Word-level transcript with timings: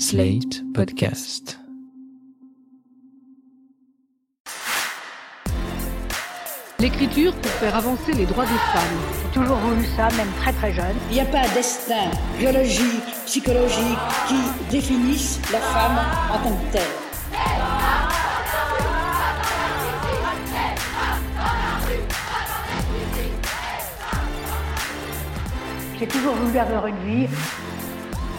Slate 0.00 0.62
Podcast. 0.74 1.58
L'écriture 6.78 7.34
pour 7.34 7.50
faire 7.50 7.74
avancer 7.74 8.12
les 8.12 8.24
droits 8.24 8.44
des 8.44 8.50
femmes. 8.72 8.82
J'ai 9.24 9.40
toujours 9.40 9.56
voulu 9.56 9.84
ça, 9.96 10.08
même 10.16 10.30
très 10.38 10.52
très 10.52 10.72
jeune. 10.72 10.94
Il 11.10 11.14
n'y 11.14 11.20
a 11.20 11.24
pas 11.24 11.40
un 11.40 11.52
destin 11.52 12.12
biologique, 12.38 13.02
psychologique 13.26 13.98
qui 14.28 14.36
définisse 14.70 15.40
la 15.50 15.58
femme 15.58 15.98
en 16.32 16.38
tant 16.44 16.56
que 16.56 16.72
telle. 16.72 16.82
J'ai 25.98 26.06
toujours 26.06 26.34
voulu 26.36 26.56
avoir 26.56 26.86
une 26.86 27.04
vie 27.04 27.26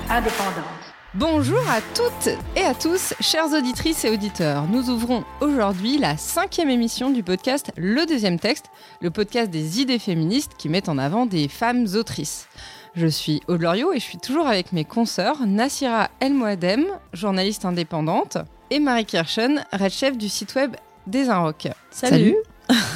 indépendante. 0.09 0.88
Bonjour 1.15 1.67
à 1.67 1.81
toutes 1.95 2.29
et 2.55 2.61
à 2.61 2.75
tous, 2.75 3.15
chères 3.19 3.51
auditrices 3.51 4.05
et 4.05 4.11
auditeurs. 4.11 4.67
Nous 4.67 4.91
ouvrons 4.91 5.23
aujourd'hui 5.41 5.97
la 5.97 6.17
cinquième 6.17 6.69
émission 6.69 7.09
du 7.09 7.23
podcast 7.23 7.71
Le 7.77 8.05
Deuxième 8.05 8.39
Texte, 8.39 8.65
le 9.01 9.09
podcast 9.09 9.49
des 9.49 9.81
idées 9.81 9.97
féministes 9.97 10.51
qui 10.55 10.69
mettent 10.69 10.87
en 10.87 10.99
avant 10.99 11.25
des 11.25 11.47
femmes 11.47 11.87
autrices. 11.95 12.47
Je 12.93 13.07
suis 13.07 13.41
Aude 13.47 13.63
Loriot 13.63 13.91
et 13.91 13.99
je 13.99 14.03
suis 14.03 14.19
toujours 14.19 14.45
avec 14.45 14.71
mes 14.71 14.85
consoeurs 14.85 15.47
Nassira 15.47 16.11
El 16.19 16.35
Moadem, 16.35 16.85
journaliste 17.13 17.65
indépendante, 17.65 18.37
et 18.69 18.77
Marie 18.79 19.05
Kirchen, 19.05 19.65
red 19.73 19.91
chef 19.91 20.15
du 20.15 20.29
site 20.29 20.53
web 20.53 20.75
des 21.07 21.27
Inrocks. 21.27 21.69
Salut. 21.89 22.35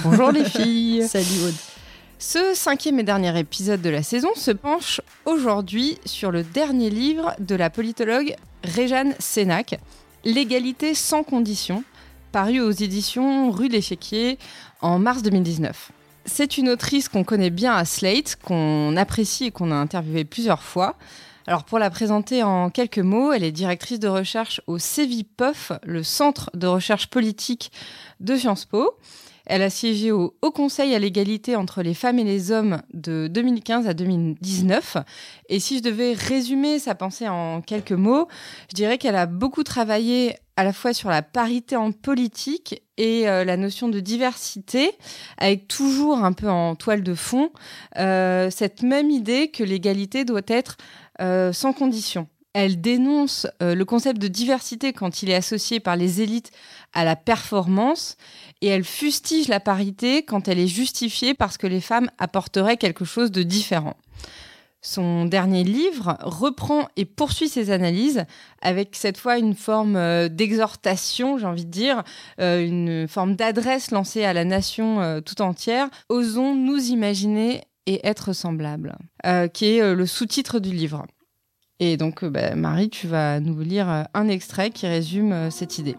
Bonjour 0.03 0.31
les 0.31 0.45
filles 0.49 1.07
Salut 1.07 1.47
Aude 1.47 1.72
ce 2.25 2.53
cinquième 2.53 2.99
et 2.99 3.03
dernier 3.03 3.37
épisode 3.37 3.81
de 3.81 3.89
la 3.89 4.01
saison 4.01 4.29
se 4.33 4.51
penche 4.51 5.01
aujourd'hui 5.25 5.97
sur 6.05 6.31
le 6.31 6.41
dernier 6.41 6.89
livre 6.89 7.35
de 7.37 7.53
la 7.53 7.69
politologue 7.69 8.33
Réjeanne 8.63 9.13
Sénac, 9.19 9.77
L'égalité 10.23 10.95
sans 10.95 11.23
condition, 11.23 11.83
paru 12.31 12.61
aux 12.61 12.71
éditions 12.71 13.51
Rue 13.51 13.67
l'Échiquier 13.67 14.39
en 14.79 14.99
mars 14.99 15.21
2019. 15.21 15.91
C'est 16.23 16.57
une 16.57 16.69
autrice 16.69 17.09
qu'on 17.09 17.25
connaît 17.25 17.49
bien 17.49 17.75
à 17.75 17.83
Slate, 17.83 18.37
qu'on 18.37 18.95
apprécie 18.95 19.47
et 19.47 19.51
qu'on 19.51 19.71
a 19.71 19.75
interviewée 19.75 20.23
plusieurs 20.23 20.63
fois. 20.63 20.95
Alors 21.45 21.65
pour 21.65 21.77
la 21.77 21.89
présenter 21.89 22.41
en 22.41 22.69
quelques 22.69 22.99
mots, 22.99 23.33
elle 23.33 23.43
est 23.43 23.51
directrice 23.51 23.99
de 23.99 24.07
recherche 24.07 24.61
au 24.65 24.79
CEVIPOF, 24.79 25.73
le 25.83 26.03
Centre 26.03 26.49
de 26.53 26.67
recherche 26.67 27.07
politique 27.07 27.73
de 28.21 28.37
Sciences 28.37 28.63
Po. 28.63 28.97
Elle 29.45 29.61
a 29.61 29.69
siégé 29.69 30.11
au 30.11 30.35
Haut 30.41 30.51
Conseil 30.51 30.95
à 30.95 30.99
l'égalité 30.99 31.55
entre 31.55 31.81
les 31.81 31.93
femmes 31.93 32.19
et 32.19 32.23
les 32.23 32.51
hommes 32.51 32.81
de 32.93 33.27
2015 33.27 33.87
à 33.87 33.93
2019. 33.93 34.97
Et 35.49 35.59
si 35.59 35.77
je 35.77 35.83
devais 35.83 36.13
résumer 36.13 36.79
sa 36.79 36.95
pensée 36.95 37.27
en 37.27 37.61
quelques 37.61 37.91
mots, 37.91 38.27
je 38.69 38.75
dirais 38.75 38.97
qu'elle 38.97 39.15
a 39.15 39.25
beaucoup 39.25 39.63
travaillé 39.63 40.37
à 40.55 40.63
la 40.63 40.73
fois 40.73 40.93
sur 40.93 41.09
la 41.09 41.21
parité 41.21 41.75
en 41.75 41.91
politique 41.91 42.83
et 42.97 43.27
euh, 43.27 43.43
la 43.43 43.57
notion 43.57 43.89
de 43.89 43.99
diversité, 43.99 44.91
avec 45.37 45.67
toujours 45.67 46.23
un 46.23 46.33
peu 46.33 46.49
en 46.49 46.75
toile 46.75 47.03
de 47.03 47.15
fond 47.15 47.49
euh, 47.97 48.49
cette 48.49 48.83
même 48.83 49.09
idée 49.09 49.49
que 49.49 49.63
l'égalité 49.63 50.25
doit 50.25 50.41
être 50.47 50.77
euh, 51.21 51.51
sans 51.53 51.73
condition. 51.73 52.27
Elle 52.53 52.79
dénonce 52.81 53.47
le 53.61 53.83
concept 53.83 54.21
de 54.21 54.27
diversité 54.27 54.93
quand 54.93 55.23
il 55.23 55.31
est 55.31 55.35
associé 55.35 55.79
par 55.79 55.95
les 55.95 56.21
élites 56.21 56.51
à 56.93 57.03
la 57.03 57.15
performance 57.15 58.15
et 58.63 58.67
elle 58.67 58.83
fustige 58.83 59.47
la 59.47 59.59
parité 59.59 60.23
quand 60.23 60.47
elle 60.47 60.57
est 60.57 60.67
justifiée 60.67 61.33
parce 61.33 61.57
que 61.57 61.67
les 61.67 61.81
femmes 61.81 62.09
apporteraient 62.17 62.77
quelque 62.77 63.05
chose 63.05 63.29
de 63.29 63.43
différent. 63.43 63.95
Son 64.81 65.25
dernier 65.25 65.63
livre 65.63 66.17
reprend 66.21 66.87
et 66.97 67.05
poursuit 67.05 67.47
ses 67.47 67.71
analyses 67.71 68.25
avec 68.61 68.95
cette 68.95 69.17
fois 69.17 69.37
une 69.37 69.53
forme 69.53 69.95
euh, 69.95 70.27
d'exhortation, 70.27 71.37
j'ai 71.37 71.45
envie 71.45 71.65
de 71.65 71.71
dire, 71.71 72.03
euh, 72.41 72.65
une 72.65 73.07
forme 73.07 73.35
d'adresse 73.35 73.91
lancée 73.91 74.25
à 74.25 74.33
la 74.33 74.43
nation 74.43 75.21
tout 75.25 75.41
entière. 75.41 75.89
Osons 76.09 76.55
nous 76.55 76.79
imaginer 76.87 77.61
et 77.85 78.05
être 78.07 78.33
semblables, 78.33 78.97
qui 79.53 79.65
est 79.65 79.93
le 79.93 80.05
sous-titre 80.05 80.59
du 80.59 80.71
livre. 80.71 81.05
Et 81.79 81.97
donc, 81.97 82.23
euh, 82.23 82.29
bah, 82.29 82.55
Marie, 82.55 82.89
tu 82.89 83.07
vas 83.07 83.39
nous 83.39 83.59
lire 83.59 83.89
euh, 83.89 84.03
un 84.13 84.27
extrait 84.29 84.69
qui 84.69 84.87
résume 84.87 85.33
euh, 85.33 85.49
cette 85.49 85.79
idée. 85.79 85.95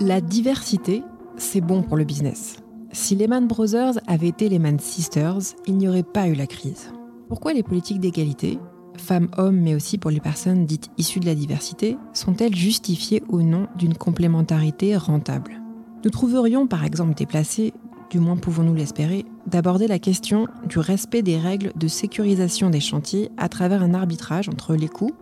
La 0.00 0.20
diversité, 0.20 1.02
c'est 1.36 1.60
bon 1.60 1.82
pour 1.82 1.96
le 1.96 2.04
business. 2.04 2.56
Si 2.92 3.16
Lehman 3.16 3.48
Brothers 3.48 3.98
avaient 4.06 4.28
été 4.28 4.48
Lehman 4.48 4.78
Sisters, 4.78 5.40
il 5.66 5.76
n'y 5.76 5.88
aurait 5.88 6.04
pas 6.04 6.28
eu 6.28 6.34
la 6.34 6.46
crise. 6.46 6.92
Pourquoi 7.28 7.52
les 7.52 7.64
politiques 7.64 7.98
d'égalité, 7.98 8.60
femmes-hommes, 8.96 9.58
mais 9.58 9.74
aussi 9.74 9.98
pour 9.98 10.12
les 10.12 10.20
personnes 10.20 10.66
dites 10.66 10.88
issues 10.98 11.18
de 11.18 11.26
la 11.26 11.34
diversité, 11.34 11.98
sont-elles 12.12 12.54
justifiées 12.54 13.24
au 13.28 13.42
nom 13.42 13.66
d'une 13.76 13.94
complémentarité 13.94 14.96
rentable? 14.96 15.60
Nous 16.04 16.10
trouverions 16.10 16.68
par 16.68 16.84
exemple 16.84 17.14
déplacé 17.14 17.74
du 18.10 18.20
moins 18.20 18.36
pouvons-nous 18.36 18.74
l'espérer, 18.74 19.26
d'aborder 19.46 19.86
la 19.86 19.98
question 19.98 20.46
du 20.66 20.78
respect 20.78 21.22
des 21.22 21.36
règles 21.36 21.72
de 21.76 21.88
sécurisation 21.88 22.70
des 22.70 22.80
chantiers 22.80 23.30
à 23.36 23.48
travers 23.48 23.82
un 23.82 23.94
arbitrage 23.94 24.48
entre 24.48 24.74
les 24.74 24.88
coûts, 24.88 25.12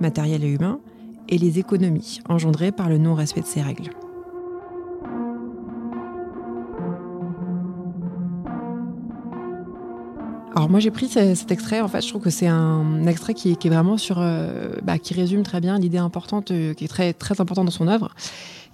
matériels 0.00 0.44
et 0.44 0.52
humains, 0.52 0.80
et 1.28 1.38
les 1.38 1.58
économies 1.58 2.20
engendrées 2.28 2.72
par 2.72 2.88
le 2.88 2.98
non-respect 2.98 3.40
de 3.40 3.46
ces 3.46 3.62
règles. 3.62 3.90
Alors 10.56 10.70
moi 10.70 10.80
j'ai 10.80 10.90
pris 10.90 11.08
cet 11.08 11.52
extrait, 11.52 11.82
en 11.82 11.88
fait 11.88 12.00
je 12.00 12.08
trouve 12.08 12.22
que 12.22 12.30
c'est 12.30 12.46
un 12.46 13.06
extrait 13.06 13.34
qui, 13.34 13.50
est 13.50 13.68
vraiment 13.68 13.98
sur, 13.98 14.16
euh, 14.18 14.70
bah, 14.82 14.98
qui 14.98 15.12
résume 15.12 15.42
très 15.42 15.60
bien 15.60 15.78
l'idée 15.78 15.98
importante, 15.98 16.50
euh, 16.50 16.72
qui 16.72 16.86
est 16.86 16.88
très, 16.88 17.12
très 17.12 17.42
importante 17.42 17.66
dans 17.66 17.70
son 17.70 17.88
œuvre, 17.88 18.14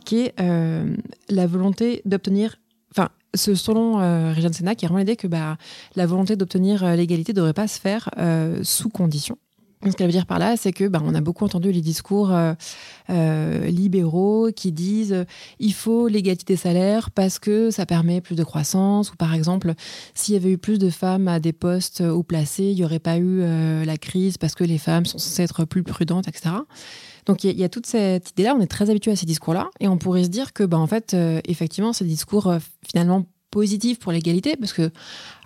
qui 0.04 0.20
est 0.20 0.34
euh, 0.40 0.94
la 1.28 1.48
volonté 1.48 2.00
d'obtenir 2.04 2.54
enfin, 2.92 3.08
ce, 3.34 3.56
selon 3.56 3.98
Sénac, 4.52 4.80
il 4.80 4.84
y 4.84 4.86
a 4.86 4.88
vraiment 4.90 5.00
l'idée 5.00 5.16
que 5.16 5.26
bah, 5.26 5.56
la 5.96 6.06
volonté 6.06 6.36
d'obtenir 6.36 6.86
l'égalité 6.94 7.32
ne 7.32 7.38
devrait 7.38 7.52
pas 7.52 7.66
se 7.66 7.80
faire 7.80 8.10
sous 8.62 8.88
condition. 8.88 9.36
Ce 9.84 9.90
qu'elle 9.96 10.06
veut 10.06 10.12
dire 10.12 10.26
par 10.26 10.38
là, 10.38 10.56
c'est 10.56 10.72
que 10.72 10.86
bah, 10.86 11.02
on 11.04 11.14
a 11.14 11.20
beaucoup 11.20 11.44
entendu 11.44 11.72
les 11.72 11.80
discours 11.80 12.32
euh, 12.32 12.54
euh, 13.10 13.66
libéraux 13.66 14.50
qui 14.54 14.70
disent 14.70 15.26
il 15.58 15.74
faut 15.74 16.08
l'égalité 16.08 16.54
des 16.54 16.56
salaires 16.56 17.10
parce 17.10 17.38
que 17.38 17.70
ça 17.70 17.84
permet 17.84 18.20
plus 18.20 18.36
de 18.36 18.44
croissance. 18.44 19.12
Ou 19.12 19.16
par 19.16 19.34
exemple 19.34 19.74
s'il 20.14 20.34
y 20.34 20.36
avait 20.36 20.52
eu 20.52 20.58
plus 20.58 20.78
de 20.78 20.90
femmes 20.90 21.26
à 21.28 21.40
des 21.40 21.52
postes 21.52 22.00
haut 22.00 22.22
placés, 22.22 22.70
il 22.70 22.76
n'y 22.76 22.84
aurait 22.84 22.98
pas 22.98 23.18
eu 23.18 23.42
la 23.84 23.96
crise 23.96 24.38
parce 24.38 24.54
que 24.54 24.64
les 24.64 24.78
femmes 24.78 25.04
sont 25.04 25.18
censées 25.18 25.42
être 25.42 25.64
plus 25.64 25.82
prudentes, 25.82 26.28
etc. 26.28 26.50
Donc 27.26 27.44
il 27.44 27.58
y, 27.58 27.64
a 27.64 27.68
toute 27.68 27.86
cette 27.86 28.30
idée-là, 28.30 28.54
on 28.56 28.60
est 28.60 28.66
très 28.66 28.90
habitué 28.90 29.12
à 29.12 29.16
ces 29.16 29.26
discours-là, 29.26 29.70
et 29.78 29.86
on 29.86 29.96
pourrait 29.96 30.24
se 30.24 30.28
dire 30.28 30.52
que, 30.52 30.64
bah, 30.64 30.78
en 30.78 30.88
fait, 30.88 31.14
euh, 31.14 31.40
effectivement, 31.44 31.92
ces 31.92 32.04
discours 32.04 32.48
euh, 32.48 32.58
finalement 32.86 33.26
positifs 33.52 34.00
pour 34.00 34.10
l'égalité, 34.10 34.56
parce 34.56 34.72
que, 34.72 34.90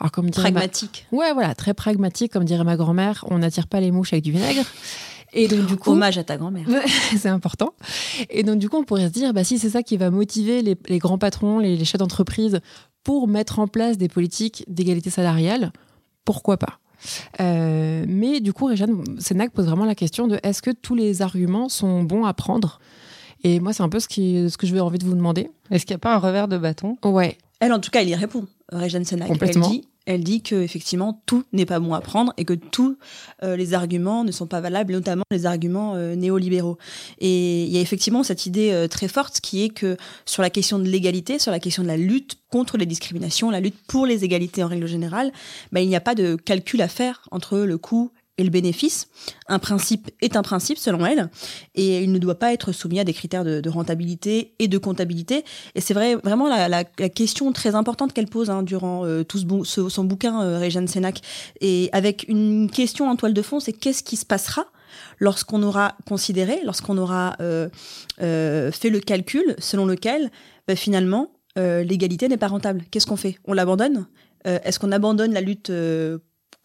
alors 0.00 0.11
comme 0.12 0.31
pragmatique. 0.31 1.06
Ouais, 1.12 1.34
voilà, 1.34 1.55
très 1.55 1.75
pragmatique, 1.75 2.33
comme 2.33 2.44
dirait 2.44 2.65
ma 2.65 2.77
grand-mère, 2.77 3.27
on 3.28 3.39
n'attire 3.39 3.67
pas 3.67 3.81
les 3.81 3.91
mouches 3.91 4.15
avec 4.15 4.25
du 4.25 4.33
vinaigre. 4.33 4.65
Et 5.34 5.49
donc, 5.49 5.67
du 5.67 5.77
coup. 5.77 5.91
Hommage 5.91 6.16
à 6.16 6.25
ta 6.25 6.39
grand-mère. 6.39 6.66
c'est 7.19 7.28
important. 7.28 7.75
Et 8.31 8.43
donc, 8.43 8.59
du 8.59 8.71
coup, 8.71 8.78
on 8.78 8.84
pourrait 8.84 9.09
se 9.09 9.12
dire, 9.12 9.34
bah, 9.34 9.45
si 9.45 9.59
c'est 9.59 9.69
ça 9.69 9.83
qui 9.83 9.99
va 9.99 10.11
motiver 10.11 10.62
les, 10.62 10.99
grands 10.99 11.19
patrons, 11.19 11.59
les, 11.59 11.77
les 11.77 11.84
chefs 11.84 11.99
d'entreprise 11.99 12.61
pour 13.05 13.28
mettre 13.28 13.59
en 13.59 13.69
place 13.69 13.99
des 13.99 14.09
politiques 14.09 14.65
d'égalité 14.69 15.11
salariale, 15.11 15.72
pourquoi 16.25 16.56
pas? 16.56 16.78
Euh, 17.41 18.05
mais 18.09 18.41
du 18.41 18.53
coup, 18.53 18.66
Réjeanne 18.66 19.03
Sénac 19.19 19.53
pose 19.53 19.66
vraiment 19.66 19.84
la 19.84 19.95
question 19.95 20.27
de 20.27 20.39
est-ce 20.43 20.62
que 20.62 20.71
tous 20.71 20.95
les 20.95 21.22
arguments 21.22 21.69
sont 21.69 22.03
bons 22.03 22.25
à 22.25 22.34
prendre? 22.34 22.81
Et 23.45 23.61
moi, 23.61 23.72
c'est 23.72 23.83
un 23.83 23.89
peu 23.89 24.00
ce, 24.00 24.09
qui, 24.09 24.50
ce 24.50 24.56
que 24.56 24.66
je 24.66 24.75
vais 24.75 24.81
envie 24.81 24.99
de 24.99 25.05
vous 25.05 25.15
demander. 25.15 25.50
Est-ce 25.71 25.84
qu'il 25.87 25.95
n'y 25.95 25.99
a 25.99 26.00
pas 26.00 26.15
un 26.15 26.19
revers 26.19 26.49
de 26.49 26.59
bâton? 26.59 26.97
Ouais. 27.05 27.39
Elle, 27.61 27.72
en 27.72 27.81
tout 27.81 27.91
cas, 27.91 28.03
elle 28.03 28.09
y 28.09 28.15
répond, 28.15 28.47
Réjeanne. 28.71 29.05
Elle 29.11 29.61
dit 29.61 29.84
elle 30.06 30.22
dit 30.22 30.41
que 30.41 30.55
effectivement 30.55 31.21
tout 31.27 31.44
n'est 31.53 31.67
pas 31.67 31.81
bon 31.81 31.93
à 31.93 32.00
prendre 32.00 32.33
et 32.37 32.44
que 32.44 32.55
tous 32.55 32.97
euh, 33.42 33.57
les 33.57 33.75
arguments 33.75 34.25
ne 34.25 34.33
sont 34.33 34.47
pas 34.47 34.60
valables, 34.60 34.92
notamment 34.92 35.25
les 35.30 35.47
arguments 35.47 35.95
euh, 35.97 36.15
néolibéraux. 36.15 36.78
Et 37.19 37.65
il 37.65 37.71
y 37.71 37.77
a 37.77 37.80
effectivement 37.80 38.22
cette 38.22 38.47
idée 38.47 38.71
euh, 38.71 38.86
très 38.86 39.09
forte 39.09 39.41
qui 39.41 39.65
est 39.65 39.69
que 39.69 39.97
sur 40.25 40.42
la 40.42 40.51
question 40.51 40.78
de 40.78 40.84
l'égalité, 40.84 41.39
sur 41.39 41.51
la 41.51 41.59
question 41.59 41.83
de 41.83 41.89
la 41.89 41.97
lutte 41.97 42.36
contre 42.51 42.78
les 42.78 42.86
discriminations, 42.86 43.51
la 43.51 43.60
lutte 43.60 43.77
pour 43.89 44.07
les 44.07 44.25
égalités 44.25 44.63
en 44.63 44.69
règle 44.69 44.86
générale, 44.86 45.33
bah, 45.72 45.80
il 45.80 45.89
n'y 45.89 45.97
a 45.97 46.01
pas 46.01 46.15
de 46.15 46.36
calcul 46.36 46.80
à 46.80 46.89
faire 46.89 47.22
entre 47.33 47.59
le 47.59 47.77
coût 47.77 48.13
et 48.38 48.44
le 48.44 48.50
bénéfice. 48.50 49.09
Un 49.48 49.59
principe 49.59 50.10
est 50.21 50.36
un 50.36 50.42
principe 50.42 50.78
selon 50.78 51.06
elle, 51.06 51.30
et 51.74 52.03
il 52.03 52.12
ne 52.12 52.18
doit 52.18 52.38
pas 52.38 52.53
être 52.53 52.72
soumis 52.72 53.00
à 53.00 53.04
des 53.04 53.15
critères 53.15 53.44
de, 53.44 53.68
rentabilité 53.68 54.54
et 54.59 54.68
de 54.68 54.78
comptabilité. 54.78 55.44
Et 55.74 55.80
c'est 55.80 55.94
vrai 55.94 56.16
vraiment 56.16 56.48
la, 56.48 56.84
question 56.84 57.53
très 57.53 57.74
importante 57.74 58.12
qu'elle 58.12 58.28
pose 58.28 58.50
hein, 58.50 58.62
durant 58.62 59.04
euh, 59.04 59.24
tout 59.24 59.65
ce, 59.65 59.88
son 59.88 60.04
bouquin 60.04 60.42
euh, 60.42 60.59
Régine 60.59 60.88
Sénac, 60.88 61.21
et 61.60 61.88
avec 61.92 62.27
une 62.28 62.71
question 62.71 63.09
en 63.09 63.16
toile 63.16 63.34
de 63.34 63.42
fond, 63.42 63.60
c'est 63.60 63.72
qu'est-ce 63.72 64.03
qui 64.03 64.16
se 64.16 64.27
passera 64.27 64.66
lorsqu'on 65.18 65.62
aura 65.62 65.94
considéré, 66.06 66.60
lorsqu'on 66.65 66.98
aura 66.98 67.36
euh, 67.41 67.68
fait 68.18 68.91
le 68.91 69.00
calcul 69.00 69.54
selon 69.59 69.86
lequel 69.86 70.30
bah, 70.68 70.77
finalement 70.77 71.30
l'égalité 71.59 72.28
n'est 72.28 72.36
pas 72.36 72.48
rentable. 72.48 72.82
Qu'est-ce 72.91 73.06
qu'on 73.06 73.16
fait? 73.16 73.39
On 73.47 73.54
l'abandonne? 73.54 74.06
Est-ce 74.44 74.78
qu'on 74.78 74.92
abandonne 74.92 75.32
la 75.32 75.41
lutte 75.41 75.72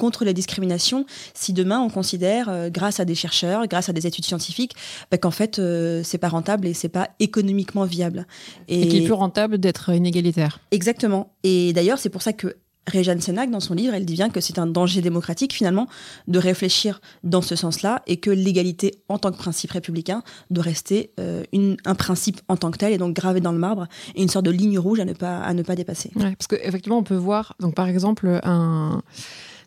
contre 0.02 0.26
les 0.26 0.34
discriminations 0.34 1.06
si 1.34 1.54
demain 1.54 1.80
on 1.80 1.90
considère, 1.90 2.70
grâce 2.72 3.00
à 3.00 3.06
des 3.06 3.16
chercheurs, 3.16 3.68
grâce 3.68 3.88
à 3.90 3.94
des 3.94 4.06
études 4.08 4.26
scientifiques, 4.26 4.74
bah, 5.12 5.18
qu'en 5.18 5.32
fait 5.32 5.62
c'est 6.04 6.18
pas 6.18 6.32
rentable 6.38 6.66
et 6.68 6.74
c'est 6.74 6.90
pas 7.00 7.08
économiquement 7.20 7.86
viable. 7.86 8.26
Et, 8.68 8.82
et 8.82 8.88
qu'il 8.88 9.04
est 9.04 9.06
plus 9.06 9.14
rentable 9.14 9.60
d'être 9.60 9.94
inégalitaire. 9.94 10.60
Exactement. 10.72 11.34
Et 11.44 11.72
d'ailleurs 11.74 12.00
c'est 12.00 12.10
pour 12.10 12.24
ça 12.24 12.34
que 12.34 12.56
Réjeanne 12.88 13.22
Sénac, 13.22 13.52
dans 13.52 13.60
son 13.60 13.76
livre, 13.76 13.94
elle 13.94 14.06
dit 14.06 14.16
bien 14.16 14.30
que 14.30 14.42
c'est 14.42 14.58
un 14.58 14.66
danger 14.66 15.02
démocratique, 15.02 15.54
finalement, 15.54 15.88
de 16.28 16.40
réfléchir 16.40 17.00
dans 17.24 17.44
ce 17.44 17.56
sens-là 17.56 18.02
et 18.08 18.18
que 18.18 18.32
l'égalité 18.32 18.96
en 19.08 19.20
tant 19.20 19.32
que 19.32 19.38
principe 19.38 19.72
républicain 19.72 20.24
doit 20.50 20.64
rester 20.64 21.12
euh, 21.20 21.44
une, 21.54 21.78
un 21.86 21.96
principe 21.96 22.42
en 22.48 22.58
tant 22.58 22.72
que 22.72 22.80
tel 22.80 22.92
et 22.92 22.98
donc 22.98 23.16
gravé 23.16 23.40
dans 23.40 23.52
le 23.52 23.60
marbre 23.60 23.88
et 24.16 24.22
une 24.24 24.30
sorte 24.30 24.46
de 24.46 24.52
ligne 24.52 24.80
rouge 24.80 25.00
à 25.00 25.06
ne 25.06 25.14
pas, 25.14 25.38
à 25.40 25.54
ne 25.54 25.62
pas 25.62 25.76
dépasser. 25.76 26.10
Ouais, 26.16 26.36
parce 26.36 26.48
qu'effectivement, 26.48 26.98
on 26.98 27.04
peut 27.04 27.16
voir, 27.16 27.56
donc 27.60 27.76
par 27.76 27.88
exemple, 27.88 28.40
un 28.44 29.04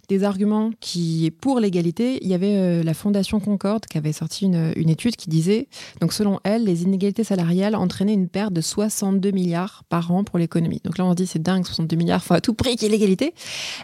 des 0.08 0.24
arguments 0.24 0.70
qui, 0.80 1.32
pour 1.40 1.60
l'égalité, 1.60 2.18
il 2.22 2.28
y 2.28 2.34
avait 2.34 2.56
euh, 2.56 2.82
la 2.82 2.94
Fondation 2.94 3.40
Concorde 3.40 3.86
qui 3.86 3.98
avait 3.98 4.12
sorti 4.12 4.46
une, 4.46 4.88
étude 4.88 5.16
qui 5.16 5.30
disait, 5.30 5.68
donc 6.00 6.12
selon 6.12 6.40
elle, 6.44 6.64
les 6.64 6.82
inégalités 6.82 7.24
salariales 7.24 7.74
entraînaient 7.74 8.14
une 8.14 8.28
perte 8.28 8.52
de 8.52 8.60
62 8.60 9.30
milliards 9.30 9.82
par 9.88 10.12
an 10.12 10.24
pour 10.24 10.38
l'économie. 10.38 10.80
Donc 10.84 10.98
là, 10.98 11.04
on 11.04 11.10
se 11.10 11.16
dit, 11.16 11.26
c'est 11.26 11.42
dingue, 11.42 11.64
62 11.64 11.96
milliards, 11.96 12.20
il 12.22 12.26
faut 12.26 12.34
à 12.34 12.40
tout 12.40 12.54
prix 12.54 12.76
qu'il 12.76 12.88
y 12.88 12.90
ait 12.90 12.96
l'égalité. 12.96 13.34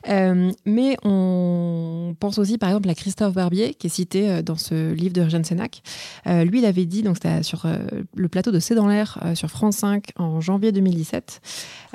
Euh, 0.08 0.50
mais 0.66 0.96
on 1.04 2.14
pense 2.20 2.38
aussi, 2.38 2.58
par 2.58 2.68
exemple, 2.68 2.88
à 2.88 2.94
Christophe 2.94 3.34
Barbier, 3.34 3.74
qui 3.74 3.86
est 3.86 3.90
cité 3.90 4.30
euh, 4.30 4.42
dans 4.42 4.56
ce 4.56 4.92
livre 4.92 5.14
de 5.14 5.22
Eugène 5.22 5.44
Sénac. 5.44 5.82
Lui, 6.26 6.60
il 6.60 6.64
avait 6.64 6.84
dit, 6.84 7.02
donc 7.02 7.16
c'était 7.16 7.42
sur 7.42 7.66
le 8.14 8.28
plateau 8.28 8.50
de 8.50 8.60
C'est 8.60 8.74
dans 8.74 8.86
l'air 8.86 9.18
sur 9.34 9.48
France 9.50 9.78
5 9.78 10.12
en 10.16 10.40
janvier 10.40 10.72
2017, 10.72 11.40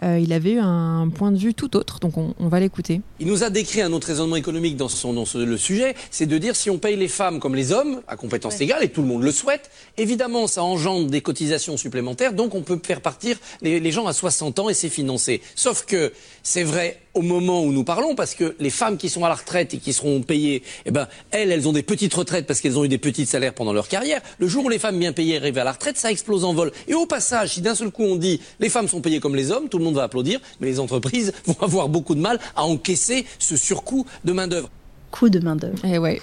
il 0.04 0.34
avait 0.34 0.54
eu 0.54 0.60
un 0.60 1.10
point 1.10 1.32
de 1.32 1.38
vue 1.38 1.54
tout 1.54 1.76
autre, 1.78 2.00
donc 2.00 2.18
on, 2.18 2.34
on 2.40 2.48
va 2.48 2.60
l'écouter. 2.60 3.02
Il 3.20 3.28
nous 3.28 3.44
a 3.44 3.50
décrit 3.50 3.82
un 3.82 3.94
autre 3.94 4.15
raisonnement 4.16 4.38
économique 4.38 4.78
dans, 4.78 4.88
son, 4.88 5.12
dans 5.12 5.26
le 5.36 5.58
sujet, 5.58 5.94
c'est 6.10 6.26
de 6.26 6.38
dire 6.38 6.56
si 6.56 6.70
on 6.70 6.78
paye 6.78 6.96
les 6.96 7.10
femmes 7.10 7.42
comme 7.42 7.54
les 7.54 7.74
hommes, 7.74 8.02
à 8.08 8.16
compétence 8.16 8.62
égale, 8.62 8.82
et 8.82 8.90
tout 8.90 9.02
le 9.02 9.08
monde 9.08 9.24
le 9.24 9.32
souhaite, 9.32 9.70
évidemment 9.98 10.48
ça 10.48 10.64
engendre 10.64 11.10
des 11.10 11.20
cotisations 11.20 11.76
supplémentaires, 11.76 12.32
donc 12.32 12.56
on 12.56 12.62
peut 12.62 12.80
faire 12.82 13.02
partir 13.02 13.38
les, 13.62 13.82
les 13.82 13.92
gens 13.92 14.08
à 14.08 14.14
60 14.14 14.60
ans 14.60 14.70
et 14.70 14.74
c'est 14.74 14.90
financé. 14.90 15.42
Sauf 15.56 15.86
que 15.86 16.14
c'est 16.44 16.64
vrai 16.64 17.02
au 17.16 17.22
moment 17.22 17.64
où 17.64 17.72
nous 17.72 17.84
parlons, 17.84 18.14
parce 18.14 18.36
que 18.36 18.56
les 18.60 18.70
femmes 18.70 18.98
qui 18.98 19.10
sont 19.10 19.24
à 19.24 19.30
la 19.30 19.36
retraite 19.36 19.74
et 19.74 19.78
qui 19.78 19.94
seront 19.94 20.22
payées, 20.22 20.62
eh 20.86 20.92
ben, 20.92 21.08
elles, 21.32 21.52
elles 21.52 21.68
ont 21.68 21.72
des 21.72 21.82
petites 21.82 22.14
retraites 22.14 22.46
parce 22.46 22.60
qu'elles 22.60 22.78
ont 22.78 22.84
eu 22.84 22.90
des 22.90 22.98
petits 22.98 23.26
salaires 23.26 23.54
pendant 23.54 23.72
leur 23.72 23.88
carrière. 23.88 24.22
Le 24.38 24.48
jour 24.48 24.66
où 24.66 24.70
les 24.70 24.80
femmes 24.80 25.00
bien 25.00 25.14
payées 25.14 25.38
arrivent 25.38 25.58
à 25.58 25.64
la 25.64 25.72
retraite, 25.72 25.98
ça 25.98 26.12
explose 26.12 26.44
en 26.44 26.54
vol. 26.54 26.72
Et 26.90 26.94
au 26.94 27.06
passage, 27.06 27.54
si 27.54 27.62
d'un 27.62 27.74
seul 27.74 27.90
coup 27.90 28.04
on 28.04 28.18
dit 28.18 28.42
les 28.60 28.70
femmes 28.70 28.90
sont 28.90 29.00
payées 29.00 29.22
comme 29.22 29.36
les 29.36 29.52
hommes, 29.52 29.70
tout 29.70 29.78
le 29.78 29.86
monde 29.86 29.96
va 29.96 30.04
applaudir, 30.04 30.40
mais 30.60 30.68
les 30.68 30.80
entreprises 30.80 31.32
vont 31.46 31.58
avoir 31.62 31.88
beaucoup 31.88 32.16
de 32.16 32.20
mal 32.20 32.40
à 32.56 32.66
encaisser 32.66 33.26
ce 33.40 33.56
surcoût 33.56 34.05
de 34.24 34.34
main-d'œuvre. 34.34 34.70
Coût 35.12 35.30
de 35.30 35.40
main-d'œuvre. 35.40 35.78
Eh 35.84 35.98
ouais, 35.98 36.22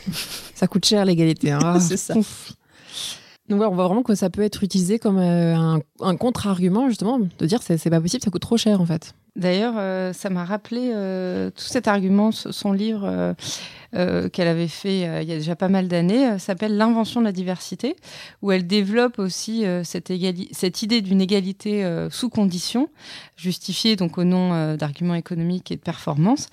ça 0.55 0.67
coûte 0.67 0.85
cher 0.85 1.05
l'égalité. 1.05 1.51
Hein. 1.51 1.81
C'est 1.81 1.97
ça. 1.97 2.17
Ouf. 2.17 2.53
Donc 3.49 3.57
voilà, 3.57 3.71
on 3.71 3.75
voit 3.75 3.87
vraiment 3.87 4.03
que 4.03 4.15
ça 4.15 4.31
peut 4.31 4.43
être 4.43 4.63
utilisé 4.63 4.99
comme 4.99 5.19
euh, 5.19 5.55
un, 5.55 5.81
un 6.01 6.17
contre-argument, 6.17 6.89
justement, 6.89 7.19
de 7.19 7.47
dire 7.47 7.61
c'est 7.63 7.91
pas 7.91 8.01
possible, 8.01 8.23
ça 8.23 8.31
coûte 8.31 8.43
trop 8.43 8.57
cher 8.57 8.81
en 8.81 8.87
fait. 8.87 9.15
D'ailleurs, 9.35 9.75
euh, 9.79 10.13
ça 10.13 10.29
m'a 10.29 10.45
rappelé 10.45 10.91
euh, 10.93 11.51
tout 11.51 11.65
cet 11.65 11.89
argument, 11.89 12.33
son 12.33 12.73
livre 12.73 13.05
euh, 13.05 13.33
euh 13.95 14.29
qu'elle 14.29 14.49
avait 14.49 14.69
fait 14.69 15.09
euh, 15.09 15.23
il 15.23 15.29
y 15.29 15.33
a 15.33 15.37
déjà 15.37 15.57
pas 15.57 15.69
mal 15.69 15.89
d'années, 15.89 16.39
s'appelle 16.39 16.77
L'invention 16.77 17.21
de 17.21 17.25
la 17.25 17.33
diversité, 17.33 17.97
où 18.43 18.53
elle 18.53 18.67
développe 18.67 19.19
aussi 19.19 19.65
cette, 19.85 20.13
cette, 20.53 20.83
idée 20.83 21.01
d'une 21.01 21.23
égalité 21.23 22.07
sous 22.11 22.29
condition, 22.29 22.89
justifiée 23.37 23.97
donc 23.97 24.19
au 24.19 24.25
nom 24.25 24.77
d'arguments 24.77 25.15
économiques 25.15 25.71
et 25.71 25.77
de 25.77 25.81
performance. 25.81 26.49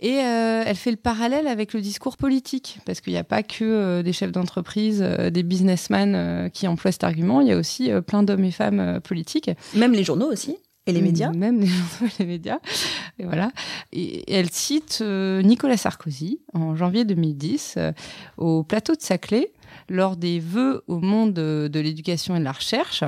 Et 0.00 0.20
euh, 0.24 0.62
elle 0.64 0.76
fait 0.76 0.90
le 0.90 0.96
parallèle 0.96 1.46
avec 1.46 1.74
le 1.74 1.82
discours 1.82 2.16
politique, 2.16 2.78
parce 2.86 3.02
qu'il 3.02 3.12
n'y 3.12 3.18
a 3.18 3.24
pas 3.24 3.42
que 3.42 3.64
euh, 3.64 4.02
des 4.02 4.14
chefs 4.14 4.32
d'entreprise, 4.32 5.02
euh, 5.02 5.28
des 5.28 5.42
businessmen 5.42 6.50
qui 6.50 6.66
emploient 6.66 6.92
cet 6.92 7.04
argument, 7.04 7.42
il 7.42 7.48
y 7.48 7.52
a 7.52 7.56
aussi 7.56 7.90
plein 8.06 8.22
d'hommes 8.22 8.44
et 8.44 8.50
femmes 8.50 9.00
politiques. 9.04 9.50
Même 9.74 9.92
les 9.92 10.02
journaux 10.02 10.30
aussi 10.30 10.56
et 10.86 10.92
les 10.92 11.02
médias 11.02 11.30
Même 11.30 11.60
les 11.60 11.66
journaux 12.00 12.12
et 12.18 12.22
les 12.22 12.26
médias. 12.26 12.58
Et 13.18 13.24
voilà. 13.24 13.52
Et 13.92 14.32
elle 14.32 14.50
cite 14.50 15.02
Nicolas 15.02 15.76
Sarkozy 15.76 16.40
en 16.54 16.74
janvier 16.74 17.04
2010 17.04 17.78
au 18.38 18.64
plateau 18.64 18.94
de 18.94 19.02
Saclay 19.02 19.52
lors 19.90 20.16
des 20.16 20.40
vœux 20.40 20.82
au 20.86 20.98
monde 20.98 21.34
de 21.34 21.80
l'éducation 21.80 22.34
et 22.36 22.38
de 22.38 22.44
la 22.44 22.52
recherche, 22.52 23.04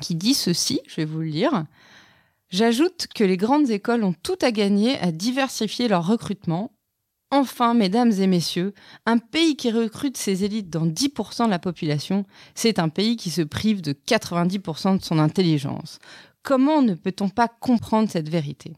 qui 0.00 0.16
dit 0.16 0.34
ceci, 0.34 0.80
je 0.88 0.96
vais 0.96 1.04
vous 1.04 1.20
le 1.20 1.26
lire. 1.26 1.64
J'ajoute 2.50 3.06
que 3.14 3.22
les 3.22 3.36
grandes 3.36 3.70
écoles 3.70 4.02
ont 4.02 4.12
tout 4.12 4.38
à 4.42 4.50
gagner 4.50 4.98
à 4.98 5.12
diversifier 5.12 5.86
leur 5.86 6.04
recrutement. 6.04 6.72
Enfin, 7.30 7.74
mesdames 7.74 8.10
et 8.10 8.26
messieurs, 8.26 8.74
un 9.06 9.18
pays 9.18 9.54
qui 9.54 9.70
recrute 9.70 10.16
ses 10.16 10.42
élites 10.42 10.68
dans 10.68 10.84
10% 10.84 11.44
de 11.44 11.50
la 11.50 11.60
population, 11.60 12.26
c'est 12.56 12.80
un 12.80 12.88
pays 12.88 13.14
qui 13.14 13.30
se 13.30 13.42
prive 13.42 13.82
de 13.82 13.92
90% 13.92 14.98
de 14.98 15.04
son 15.04 15.20
intelligence. 15.20 16.00
Comment 16.42 16.82
ne 16.82 16.94
peut-on 16.94 17.28
pas 17.28 17.46
comprendre 17.46 18.10
cette 18.10 18.28
vérité? 18.28 18.74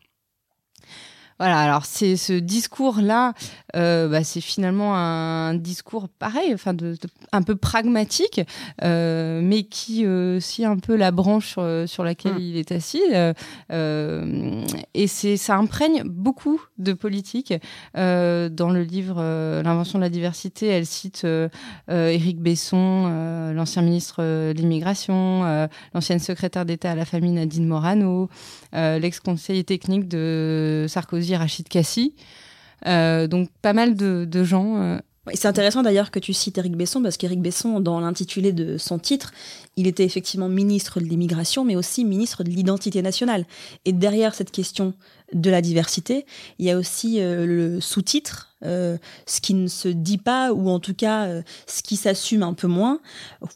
Voilà, 1.39 1.59
alors 1.59 1.85
c'est 1.87 2.17
ce 2.17 2.33
discours-là, 2.33 3.35
euh, 3.75 4.09
bah, 4.09 4.23
c'est 4.25 4.41
finalement 4.41 4.95
un 4.95 5.55
discours 5.55 6.09
pareil, 6.09 6.53
enfin 6.55 6.75
de, 6.75 6.93
de, 6.93 7.09
un 7.33 7.43
peu 7.43 7.57
pragmatique, 7.57 8.41
euh, 8.85 9.41
mais 9.43 9.65
qui 9.65 10.05
euh, 10.05 10.37
aussi 10.37 10.65
un 10.65 10.77
peu 10.77 10.95
la 10.95 11.11
branche 11.11 11.49
sur, 11.49 11.85
sur 11.87 12.05
laquelle 12.05 12.35
mmh. 12.35 12.41
il 12.41 12.57
est 12.57 12.73
assis. 12.73 13.03
Et 14.95 15.07
c'est 15.07 15.37
ça 15.37 15.57
imprègne 15.57 16.03
beaucoup 16.05 16.61
de 16.79 16.93
politique. 16.93 17.55
Dans 17.95 18.71
le 18.73 18.83
livre 18.83 19.23
L'invention 19.63 19.99
de 19.99 20.05
la 20.05 20.11
diversité, 20.11 20.67
elle 20.67 20.87
cite 20.87 21.27
Éric 21.89 22.41
Besson, 22.41 23.53
l'ancien 23.55 23.83
ministre 23.83 24.23
de 24.23 24.53
l'immigration, 24.57 25.69
l'ancienne 25.95 26.19
secrétaire 26.19 26.65
d'État 26.65 26.93
à 26.93 26.95
la 26.95 27.05
famille 27.05 27.33
Nadine 27.33 27.67
Morano, 27.67 28.29
l'ex-conseiller 28.73 29.65
technique 29.65 30.09
de 30.09 30.87
Sarkozy 30.89 31.22
Rachid 31.31 31.69
Kassi. 31.69 32.15
Euh, 32.87 33.27
donc 33.27 33.49
pas 33.63 33.73
mal 33.73 33.97
de, 33.97 34.27
de 34.29 34.45
gens. 34.45 34.77
Euh... 34.83 34.99
C'est 35.35 35.47
intéressant 35.47 35.83
d'ailleurs 35.83 36.11
que 36.11 36.19
tu 36.19 36.33
cites 36.33 36.59
Éric 36.59 36.77
Besson, 36.77 37.01
parce 37.01 37.17
qu'Éric 37.17 37.41
Besson, 37.41 37.79
dans 37.79 38.01
l'intitulé 38.01 38.53
de 38.53 38.77
son 38.77 38.99
titre, 38.99 39.33
il 39.77 39.87
était 39.87 40.03
effectivement 40.05 40.49
ministre 40.49 40.99
de 40.99 41.05
l'immigration, 41.05 41.65
mais 41.65 41.77
aussi 41.77 42.05
ministre 42.05 42.43
de 42.43 42.51
l'identité 42.51 43.03
nationale. 43.03 43.47
Et 43.85 43.93
derrière 43.93 44.35
cette 44.35 44.51
question 44.51 44.95
de 45.33 45.51
la 45.51 45.61
diversité, 45.61 46.27
il 46.59 46.67
y 46.67 46.71
a 46.71 46.79
aussi 46.79 47.21
euh, 47.21 47.47
le 47.47 47.81
sous-titre, 47.81 48.53
euh, 48.65 48.97
ce 49.27 49.41
qui 49.41 49.55
ne 49.55 49.67
se 49.67 49.89
dit 49.89 50.19
pas, 50.19 50.53
ou 50.53 50.69
en 50.69 50.79
tout 50.79 50.95
cas 50.95 51.27
euh, 51.27 51.43
ce 51.67 51.83
qui 51.83 51.97
s'assume 51.97 52.45
un 52.45 52.55
peu 52.55 52.69
moins, 52.69 53.01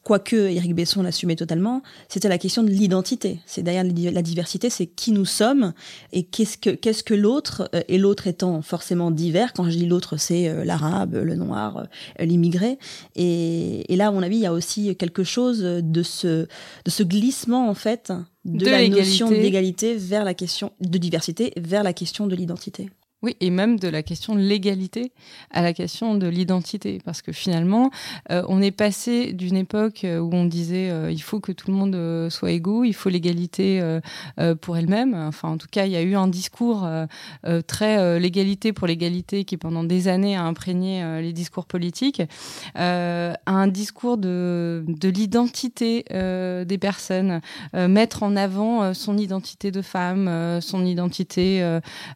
quoique 0.02 0.35
Éric 0.35 0.75
Besson 0.75 1.02
l'assumait 1.02 1.37
totalement, 1.37 1.83
c'était 2.09 2.28
la 2.28 2.38
question 2.38 2.64
de 2.64 2.71
l'identité. 2.71 3.38
C'est 3.47 3.62
derrière 3.62 3.85
la 3.85 4.23
diversité, 4.23 4.68
c'est 4.68 4.87
qui 4.87 5.12
nous 5.12 5.25
sommes 5.25 5.73
et 6.12 6.25
qu'est-ce 6.25 6.59
que 6.59 7.02
que 7.06 7.14
l'autre, 7.14 7.68
euh, 7.75 7.83
et 7.88 7.99
l'autre 7.99 8.26
étant 8.26 8.62
forcément 8.62 9.11
divers. 9.11 9.52
Quand 9.52 9.71
je 9.71 9.76
dis 9.76 9.87
l'autre, 9.87 10.16
c'est 10.16 10.49
euh, 10.49 10.64
l'arabe, 10.64 11.14
le 11.14 11.35
noir, 11.37 11.87
l'immigré. 12.18 12.78
Et, 13.14 13.92
et, 13.92 13.97
là, 13.97 14.09
à 14.09 14.11
mon 14.11 14.23
avis, 14.23 14.37
il 14.37 14.42
y 14.42 14.47
a 14.47 14.52
aussi 14.52 14.97
quelque 14.97 15.23
chose 15.23 15.61
de 15.61 16.02
ce 16.02 16.47
de 16.85 16.90
ce 16.90 17.02
glissement 17.02 17.68
en 17.68 17.75
fait 17.75 18.12
de, 18.47 18.65
de 18.65 18.71
la 18.71 18.88
notion 18.88 19.29
d'égalité 19.29 19.97
vers 19.97 20.25
la 20.25 20.35
question 20.35 20.73
de 20.81 20.99
diversité 20.99 21.53
vers 21.57 21.83
la 21.83 21.93
question 21.93 22.26
de 22.26 22.35
l'identité. 22.35 22.88
Oui, 23.23 23.35
et 23.40 23.49
même 23.49 23.78
de 23.78 23.88
la 23.88 24.02
question 24.02 24.35
de 24.35 24.40
l'égalité 24.40 25.11
à 25.50 25.62
la 25.62 25.73
question 25.73 26.16
de 26.16 26.26
l'identité. 26.26 27.00
Parce 27.02 27.23
que 27.23 27.32
finalement, 27.32 27.90
euh, 28.30 28.42
on 28.49 28.61
est 28.61 28.70
passé 28.70 29.32
d'une 29.32 29.56
époque 29.56 30.04
euh, 30.04 30.18
où 30.18 30.35
on 30.35 30.44
disait 30.44 30.90
euh, 30.90 31.11
il 31.11 31.23
faut 31.23 31.40
que 31.40 31.50
tout 31.50 31.70
le 31.70 31.76
monde 31.76 32.28
soit 32.30 32.50
égaux, 32.50 32.85
il 32.85 32.92
faut 32.92 33.08
l'égalité 33.08 33.82
pour 34.61 34.76
elle-même. 34.76 35.14
Enfin, 35.14 35.49
en 35.49 35.56
tout 35.56 35.66
cas, 35.70 35.87
il 35.87 35.92
y 35.92 35.96
a 35.96 36.02
eu 36.02 36.14
un 36.14 36.28
discours 36.28 36.87
très 37.66 38.20
l'égalité 38.20 38.73
pour 38.73 38.87
l'égalité 38.87 39.44
qui, 39.44 39.56
pendant 39.56 39.85
des 39.85 40.08
années, 40.08 40.37
a 40.37 40.42
imprégné 40.42 41.20
les 41.23 41.32
discours 41.32 41.66
politiques, 41.66 42.23
à 42.75 43.37
un 43.46 43.66
discours 43.68 44.18
de, 44.18 44.85
de 44.87 45.08
l'identité 45.08 46.04
des 46.11 46.78
personnes, 46.78 47.40
mettre 47.75 48.23
en 48.23 48.37
avant 48.37 48.92
son 48.94 49.16
identité 49.16 49.70
de 49.70 49.82
femme, 49.82 50.61
son 50.61 50.85
identité 50.85 51.61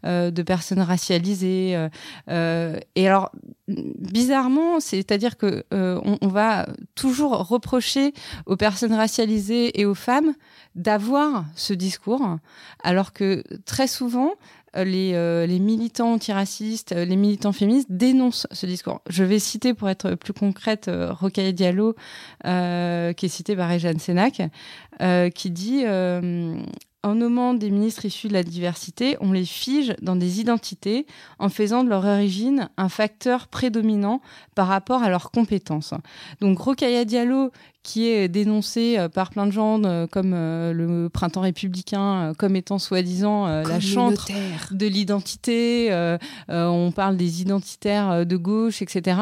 de 0.04 0.42
personne 0.42 0.82
racialisés. 0.90 1.76
Euh, 1.76 1.88
euh, 2.28 2.78
et 2.96 3.06
alors, 3.06 3.30
bizarrement, 3.68 4.80
c'est-à-dire 4.80 5.36
que 5.36 5.64
euh, 5.72 6.00
on, 6.20 6.28
va 6.28 6.66
toujours 6.94 7.32
reprocher 7.46 8.12
aux 8.46 8.56
personnes 8.56 8.92
racialisées 8.92 9.80
et 9.80 9.86
aux 9.86 9.94
femmes 9.94 10.34
d'avoir 10.74 11.44
ce 11.54 11.72
discours, 11.72 12.38
alors 12.82 13.12
que 13.12 13.42
très 13.64 13.86
souvent, 13.86 14.32
les, 14.76 15.12
les, 15.46 15.58
militants 15.58 16.12
antiracistes, 16.12 16.94
les 16.94 17.16
militants 17.16 17.52
féministes 17.52 17.90
dénoncent 17.90 18.46
ce 18.52 18.66
discours. 18.66 19.00
Je 19.08 19.24
vais 19.24 19.40
citer, 19.40 19.74
pour 19.74 19.88
être 19.88 20.14
plus 20.14 20.32
concrète, 20.32 20.86
euh, 20.86 21.12
Rocaille 21.12 21.52
Diallo, 21.52 21.94
qui 22.44 23.26
est 23.26 23.28
cité 23.28 23.56
par 23.56 23.76
Jeanne 23.78 23.98
Sénac, 23.98 24.42
qui 25.34 25.50
dit 25.50 25.84
En 27.02 27.14
nommant 27.14 27.54
des 27.54 27.70
ministres 27.70 28.04
issus 28.04 28.28
de 28.28 28.34
la 28.34 28.42
diversité, 28.42 29.16
on 29.22 29.32
les 29.32 29.46
fige 29.46 29.94
dans 30.02 30.16
des 30.16 30.38
identités 30.38 31.06
en 31.38 31.48
faisant 31.48 31.82
de 31.82 31.88
leur 31.88 32.04
origine 32.04 32.68
un 32.76 32.90
facteur 32.90 33.48
prédominant 33.48 34.20
par 34.54 34.66
rapport 34.66 35.02
à 35.02 35.08
leurs 35.08 35.30
compétences. 35.30 35.94
Donc 36.42 36.58
Rokhaya 36.58 37.06
Diallo, 37.06 37.52
qui 37.82 38.06
est 38.06 38.28
dénoncé 38.28 38.98
euh, 38.98 39.08
par 39.08 39.30
plein 39.30 39.46
de 39.46 39.50
gens 39.50 39.82
euh, 39.84 40.06
comme 40.06 40.32
euh, 40.34 40.74
le 40.74 41.08
printemps 41.08 41.40
républicain 41.40 42.34
comme 42.36 42.54
étant 42.54 42.78
soi-disant 42.78 43.46
la 43.46 43.80
chantre 43.80 44.28
de 44.70 44.86
l'identité, 44.86 45.90
on 46.48 46.92
parle 46.94 47.16
des 47.16 47.40
identitaires 47.40 48.26
de 48.26 48.36
gauche, 48.36 48.82
etc. 48.82 49.20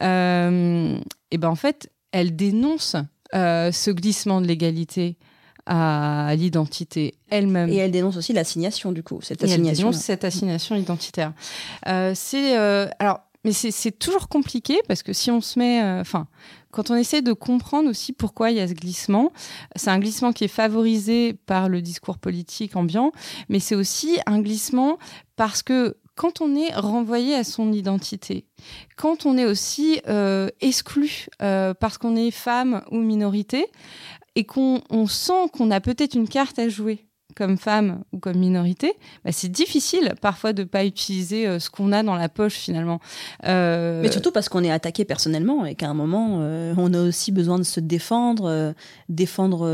et 0.00 1.38
ben 1.38 1.48
en 1.48 1.56
fait, 1.56 1.90
elle 2.12 2.36
dénonce 2.36 2.94
ce 3.32 3.90
glissement 3.90 4.40
de 4.40 4.46
l'égalité 4.46 5.16
à 5.68 6.34
l'identité 6.34 7.14
elle-même. 7.30 7.68
Et 7.68 7.76
elle 7.76 7.90
dénonce 7.90 8.16
aussi 8.16 8.32
l'assignation, 8.32 8.90
du 8.90 9.02
coup, 9.02 9.20
cette 9.22 9.44
assignation. 9.44 9.68
elle 9.70 9.76
dénonce 9.76 9.96
cette 9.96 10.24
assignation 10.24 10.74
identitaire. 10.74 11.32
Euh, 11.86 12.12
c'est 12.14 12.58
euh, 12.58 12.88
alors, 12.98 13.20
mais 13.44 13.52
c'est 13.52 13.92
toujours 13.92 14.28
compliqué 14.28 14.78
parce 14.88 15.02
que 15.02 15.12
si 15.12 15.30
on 15.30 15.40
se 15.40 15.58
met, 15.58 15.82
euh, 15.82 16.00
enfin, 16.00 16.26
quand 16.70 16.90
on 16.90 16.96
essaie 16.96 17.22
de 17.22 17.32
comprendre 17.32 17.88
aussi 17.88 18.12
pourquoi 18.12 18.50
il 18.50 18.56
y 18.56 18.60
a 18.60 18.66
ce 18.66 18.74
glissement, 18.74 19.32
c'est 19.76 19.90
un 19.90 19.98
glissement 19.98 20.32
qui 20.32 20.44
est 20.44 20.48
favorisé 20.48 21.34
par 21.34 21.68
le 21.68 21.80
discours 21.80 22.18
politique 22.18 22.76
ambiant, 22.76 23.12
mais 23.48 23.60
c'est 23.60 23.74
aussi 23.74 24.18
un 24.26 24.40
glissement 24.40 24.98
parce 25.36 25.62
que 25.62 25.96
quand 26.16 26.40
on 26.40 26.56
est 26.56 26.74
renvoyé 26.74 27.36
à 27.36 27.44
son 27.44 27.72
identité, 27.72 28.44
quand 28.96 29.24
on 29.24 29.38
est 29.38 29.44
aussi 29.44 30.00
euh, 30.08 30.48
exclu 30.60 31.28
euh, 31.40 31.74
parce 31.74 31.96
qu'on 31.96 32.16
est 32.16 32.32
femme 32.32 32.82
ou 32.90 32.98
minorité, 32.98 33.66
et 34.38 34.44
qu'on 34.44 34.80
sent 35.08 35.48
qu'on 35.52 35.72
a 35.72 35.80
peut-être 35.80 36.14
une 36.14 36.28
carte 36.28 36.60
à 36.60 36.68
jouer 36.68 37.07
comme 37.38 37.56
femme 37.56 38.02
ou 38.12 38.18
comme 38.18 38.36
minorité, 38.36 38.94
bah, 39.24 39.30
c'est 39.30 39.50
difficile 39.50 40.14
parfois 40.20 40.52
de 40.52 40.62
ne 40.62 40.66
pas 40.66 40.84
utiliser 40.84 41.46
euh, 41.46 41.60
ce 41.60 41.70
qu'on 41.70 41.92
a 41.92 42.02
dans 42.02 42.16
la 42.16 42.28
poche 42.28 42.54
finalement. 42.54 43.00
Euh, 43.44 44.02
Mais 44.02 44.10
surtout 44.10 44.32
parce 44.32 44.48
qu'on 44.48 44.64
est 44.64 44.72
attaqué 44.72 45.04
personnellement 45.04 45.64
et 45.64 45.76
qu'à 45.76 45.88
un 45.88 45.94
moment, 45.94 46.38
euh, 46.40 46.74
on 46.76 46.92
a 46.94 47.00
aussi 47.00 47.30
besoin 47.30 47.56
de 47.56 47.62
se 47.62 47.78
défendre, 47.78 48.74
défendre 49.08 49.68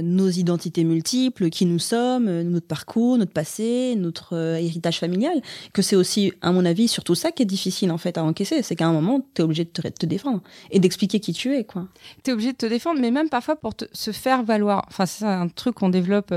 nos 0.00 0.28
identités 0.30 0.82
multiples, 0.84 1.50
qui 1.50 1.66
nous 1.66 1.78
sommes, 1.78 2.40
notre 2.42 2.66
parcours, 2.66 3.18
notre 3.18 3.32
passé, 3.32 3.94
notre 3.98 4.56
héritage 4.58 4.98
familial. 4.98 5.42
Que 5.74 5.82
c'est 5.82 5.96
aussi, 5.96 6.32
à 6.40 6.52
mon 6.52 6.64
avis, 6.64 6.88
surtout 6.88 7.14
ça 7.14 7.32
qui 7.32 7.42
est 7.42 7.46
difficile 7.46 7.90
en 7.90 7.98
fait 7.98 8.16
à 8.16 8.24
encaisser. 8.24 8.62
C'est 8.62 8.76
qu'à 8.76 8.86
un 8.86 8.92
moment, 8.92 9.20
tu 9.34 9.42
es 9.42 9.44
obligé 9.44 9.64
de 9.64 9.70
te, 9.70 10.06
défendre 10.06 10.40
et 10.70 10.78
d'expliquer 10.80 11.20
qui 11.20 11.34
tu 11.34 11.54
es. 11.54 11.64
quoi. 11.64 11.86
Tu 12.24 12.30
es 12.30 12.32
obligé 12.32 12.52
de 12.52 12.56
te 12.56 12.66
défendre, 12.66 12.98
mais 12.98 13.10
même 13.10 13.28
parfois 13.28 13.56
pour 13.56 13.74
se 13.92 14.10
faire 14.10 14.42
valoir. 14.42 14.86
Enfin, 14.88 15.04
c'est 15.04 15.26
un 15.26 15.48
truc 15.48 15.74
qu'on 15.74 15.90
développe, 15.90 16.32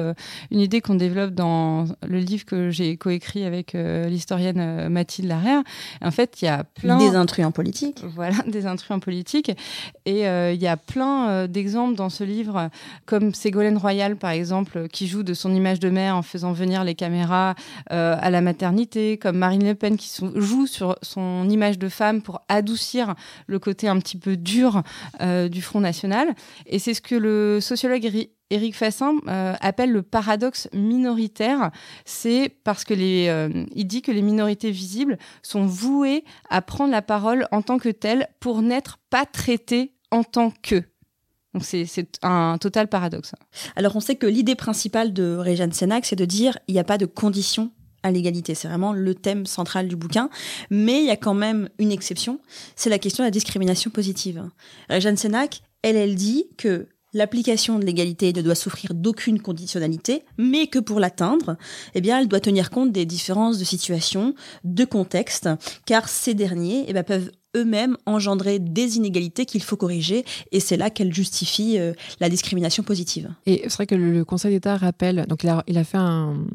une 0.52 0.60
idée 0.60 0.73
qu'on 0.82 0.96
développe 0.96 1.32
dans 1.32 1.86
le 2.06 2.20
livre 2.20 2.46
que 2.46 2.70
j'ai 2.70 2.98
coécrit 2.98 3.46
avec 3.46 3.76
euh, 3.76 4.08
l'historienne 4.08 4.60
euh, 4.60 4.90
Mathilde 4.90 5.28
Larrière. 5.28 5.64
En 6.02 6.12
fait, 6.12 6.42
il 6.42 6.46
y 6.46 6.48
a 6.48 6.64
plein... 6.64 6.98
Des 6.98 7.16
intrus 7.16 7.46
en 7.46 7.52
politique. 7.52 8.04
Voilà, 8.16 8.38
des 8.48 8.68
intrus 8.68 8.92
en 8.92 9.00
politique. 9.00 9.52
Et 10.06 10.28
euh, 10.28 10.54
il 10.54 10.62
y 10.62 10.68
a 10.68 10.78
plein 10.78 11.48
d'exemples 11.48 11.96
dans 11.96 12.10
ce 12.10 12.24
livre, 12.24 12.70
comme 13.06 13.34
Ségolène 13.34 13.78
Royal, 13.78 14.16
par 14.18 14.32
exemple, 14.32 14.88
qui 14.88 15.08
joue 15.08 15.24
de 15.24 15.34
son 15.34 15.54
image 15.54 15.80
de 15.80 15.90
mère 15.90 16.16
en 16.16 16.22
faisant 16.22 16.54
venir 16.54 16.84
les 16.84 16.94
caméras 16.94 17.56
à 17.90 18.30
la 18.30 18.42
maternité, 18.42 19.18
comme 19.18 19.38
Marine 19.38 19.66
Le 19.66 19.74
Pen 19.74 19.98
qui 19.98 20.10
joue 20.36 20.68
sur 20.68 20.96
son 21.02 21.50
image 21.50 21.80
de 21.80 21.90
femme 21.90 22.22
pour 22.22 22.42
adoucir 22.50 23.16
le 23.48 23.58
côté 23.60 23.88
un 23.88 23.98
petit 24.00 24.18
peu 24.18 24.38
dur 24.38 24.84
du 25.50 25.62
Front 25.62 25.80
National. 25.80 26.36
Et 26.68 26.78
c'est 26.78 26.94
ce 26.94 27.02
que 27.02 27.16
le 27.16 27.60
sociologue 27.60 28.06
Éric 28.54 28.76
Fassin 28.76 29.16
euh, 29.28 29.56
appelle 29.62 29.92
le 29.92 30.04
paradoxe 30.04 30.70
minoritaire. 30.74 31.72
C'est 32.06 32.56
parce 32.64 32.84
que 32.84 32.94
les, 32.94 33.28
euh, 33.28 33.66
il 33.76 33.88
dit 33.88 34.04
que 34.04 34.12
les 34.12 34.22
minorités 34.22 34.70
visibles 34.70 35.18
sont 35.42 35.66
vouées 35.66 36.24
à 36.50 36.62
prendre 36.62 36.92
la 36.92 37.02
parole 37.02 37.48
en 37.52 37.64
tant 37.64 37.80
que 37.80 37.90
telles 37.90 38.28
pour 38.40 38.62
n'être 38.62 39.00
pas 39.10 39.26
traitées 39.26 39.94
en 40.12 40.24
tant 40.24 40.52
que. 40.62 40.84
Donc 41.56 41.64
c'est 41.66 42.08
un 42.24 42.58
total 42.60 42.88
paradoxe. 42.88 43.34
Alors 43.76 43.96
on 43.96 44.00
sait 44.00 44.16
que 44.16 44.26
l'idée 44.26 44.56
principale 44.56 45.14
de 45.14 45.36
Régane 45.36 45.72
Sénac, 45.72 46.06
c'est 46.06 46.16
de 46.16 46.26
dire 46.26 46.58
il 46.68 46.74
n'y 46.74 46.80
a 46.80 46.84
pas 46.84 46.98
de 46.98 47.06
conditions 47.06 47.72
à 48.04 48.12
l'égalité. 48.12 48.54
C'est 48.54 48.68
vraiment 48.68 48.94
le 48.94 49.16
thème 49.16 49.46
central 49.46 49.88
du 49.88 49.96
bouquin. 49.96 50.30
Mais 50.70 51.00
il 51.00 51.06
y 51.06 51.12
a 51.12 51.18
quand 51.18 51.34
même 51.34 51.70
une 51.80 51.92
exception, 51.92 52.40
c'est 52.76 52.90
la 52.90 53.00
question 53.00 53.24
de 53.24 53.28
la 53.28 53.32
discrimination 53.32 53.90
positive. 53.90 54.44
Régane 54.90 55.18
Sénac, 55.18 55.62
elle, 55.82 55.96
elle 55.96 56.16
dit 56.16 56.46
que 56.58 56.88
l'application 57.14 57.80
de 57.80 57.86
l'égalité 57.86 58.34
ne 58.34 58.42
doit 58.42 58.56
souffrir 58.56 58.94
d'aucune 58.94 59.42
conditionnalité, 59.42 60.24
mais 60.38 60.68
que 60.68 60.80
pour 60.80 61.00
l'atteindre, 61.00 61.58
eh 61.96 62.02
bien, 62.02 62.20
elle 62.20 62.28
doit 62.28 62.40
tenir 62.40 62.70
compte 62.70 62.92
des 62.92 63.06
différences 63.06 63.58
de 63.60 63.64
situation, 63.64 64.34
de 64.64 64.86
contexte, 64.86 65.50
car 65.86 66.10
ces 66.10 66.34
derniers 66.34 66.86
eh 66.88 66.94
bien, 66.94 67.04
peuvent 67.04 67.32
eux-mêmes 67.56 67.98
engendrer 68.06 68.58
des 68.58 68.98
inégalités 68.98 69.46
qu'il 69.46 69.62
faut 69.62 69.78
corriger, 69.78 70.26
et 70.52 70.60
c'est 70.60 70.78
là 70.78 70.90
qu'elle 70.90 71.14
justifie 71.14 71.78
euh, 71.78 71.94
la 72.20 72.30
discrimination 72.30 72.84
positive. 72.84 73.32
Et 73.46 73.62
c'est 73.64 73.74
vrai 73.74 73.86
que 73.86 73.96
le 73.96 74.26
Conseil 74.26 74.54
d'État 74.54 74.76
rappelle, 74.78 75.26
donc 75.28 75.44
il 75.44 75.50
a, 75.50 75.64
il 75.68 75.78
a 75.78 75.84
fait 75.84 75.98
un, 75.98 76.46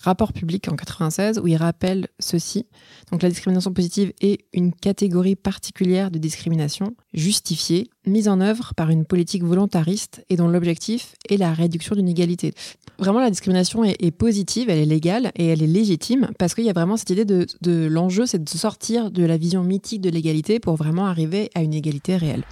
rapport 0.00 0.32
public 0.32 0.68
en 0.70 0.76
96 0.76 1.38
où 1.38 1.46
il 1.46 1.56
rappelle 1.56 2.08
ceci. 2.18 2.66
Donc 3.10 3.22
la 3.22 3.28
discrimination 3.28 3.72
positive 3.72 4.12
est 4.20 4.44
une 4.52 4.72
catégorie 4.72 5.36
particulière 5.36 6.10
de 6.10 6.18
discrimination 6.18 6.94
justifiée, 7.12 7.90
mise 8.06 8.28
en 8.28 8.40
œuvre 8.40 8.72
par 8.74 8.90
une 8.90 9.04
politique 9.04 9.44
volontariste 9.44 10.24
et 10.30 10.36
dont 10.36 10.48
l'objectif 10.48 11.14
est 11.28 11.36
la 11.36 11.52
réduction 11.52 11.94
d'une 11.94 12.08
égalité. 12.08 12.54
Vraiment 12.98 13.20
la 13.20 13.30
discrimination 13.30 13.84
est, 13.84 14.10
positive, 14.10 14.68
elle 14.70 14.78
est 14.78 14.84
légale 14.84 15.32
et 15.36 15.46
elle 15.46 15.62
est 15.62 15.66
légitime 15.66 16.30
parce 16.38 16.54
qu'il 16.54 16.64
y 16.64 16.70
a 16.70 16.74
vraiment 16.74 16.96
cette 16.96 17.10
idée 17.10 17.24
de, 17.24 17.46
de 17.62 17.86
l'enjeu, 17.86 18.26
c'est 18.26 18.42
de 18.42 18.48
sortir 18.48 19.10
de 19.10 19.24
la 19.24 19.36
vision 19.36 19.64
mythique 19.64 20.00
de 20.00 20.10
l'égalité 20.10 20.60
pour 20.60 20.76
vraiment 20.76 21.06
arriver 21.06 21.50
à 21.54 21.62
une 21.62 21.74
égalité 21.74 22.16
réelle. 22.16 22.44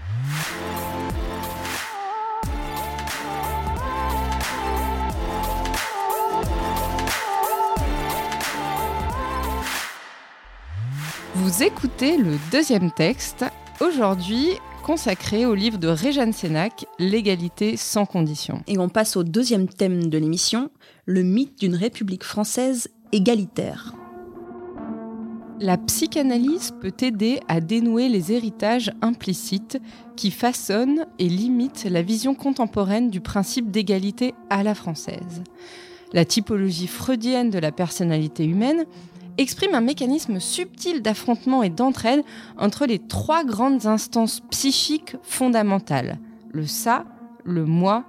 Vous 11.40 11.62
écoutez 11.62 12.16
le 12.16 12.36
deuxième 12.50 12.90
texte, 12.90 13.44
aujourd'hui 13.80 14.48
consacré 14.82 15.46
au 15.46 15.54
livre 15.54 15.78
de 15.78 15.86
Réjeanne 15.86 16.32
Sénac, 16.32 16.84
L'égalité 16.98 17.76
sans 17.76 18.06
condition. 18.06 18.64
Et 18.66 18.76
on 18.76 18.88
passe 18.88 19.16
au 19.16 19.22
deuxième 19.22 19.68
thème 19.68 20.08
de 20.10 20.18
l'émission, 20.18 20.68
le 21.06 21.22
mythe 21.22 21.60
d'une 21.60 21.76
République 21.76 22.24
française 22.24 22.88
égalitaire. 23.12 23.94
La 25.60 25.78
psychanalyse 25.78 26.72
peut 26.80 26.94
aider 27.02 27.38
à 27.46 27.60
dénouer 27.60 28.08
les 28.08 28.32
héritages 28.32 28.90
implicites 29.00 29.78
qui 30.16 30.32
façonnent 30.32 31.06
et 31.20 31.28
limitent 31.28 31.86
la 31.88 32.02
vision 32.02 32.34
contemporaine 32.34 33.10
du 33.10 33.20
principe 33.20 33.70
d'égalité 33.70 34.34
à 34.50 34.64
la 34.64 34.74
française. 34.74 35.44
La 36.12 36.24
typologie 36.24 36.88
freudienne 36.88 37.50
de 37.50 37.60
la 37.60 37.70
personnalité 37.70 38.44
humaine 38.44 38.86
exprime 39.38 39.74
un 39.74 39.80
mécanisme 39.80 40.40
subtil 40.40 41.00
d'affrontement 41.00 41.62
et 41.62 41.70
d'entraide 41.70 42.24
entre 42.58 42.84
les 42.84 42.98
trois 42.98 43.44
grandes 43.44 43.86
instances 43.86 44.40
psychiques 44.50 45.16
fondamentales, 45.22 46.18
le 46.52 46.66
ça, 46.66 47.04
le 47.44 47.64
moi 47.64 48.04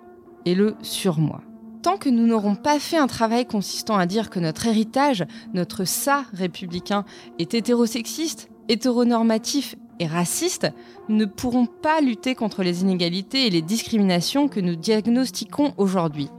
et 0.45 0.55
le 0.55 0.75
surmoi. 0.81 1.41
Tant 1.81 1.98
que 1.98 2.09
nous 2.09 2.27
n'aurons 2.27 2.55
pas 2.55 2.79
fait 2.79 2.98
un 2.98 3.07
travail 3.07 3.45
consistant 3.45 3.95
à 3.95 4.05
dire 4.05 4.29
que 4.29 4.39
notre 4.39 4.65
héritage, 4.65 5.25
notre 5.53 5.86
ça 5.86 6.25
républicain, 6.33 7.05
est 7.38 7.53
hétérosexiste, 7.53 8.50
hétéronormatif 8.67 9.75
et 10.00 10.07
raciste, 10.07 10.67
nous 11.07 11.15
ne 11.15 11.25
pourrons 11.25 11.67
pas 11.67 12.01
lutter 12.01 12.36
contre 12.36 12.63
les 12.63 12.81
inégalités 12.81 13.48
et 13.48 13.50
les 13.50 13.62
discriminations 13.62 14.48
que 14.48 14.59
nous 14.59 14.75
diagnostiquons 14.75 15.74
aujourd'hui. 15.77 16.29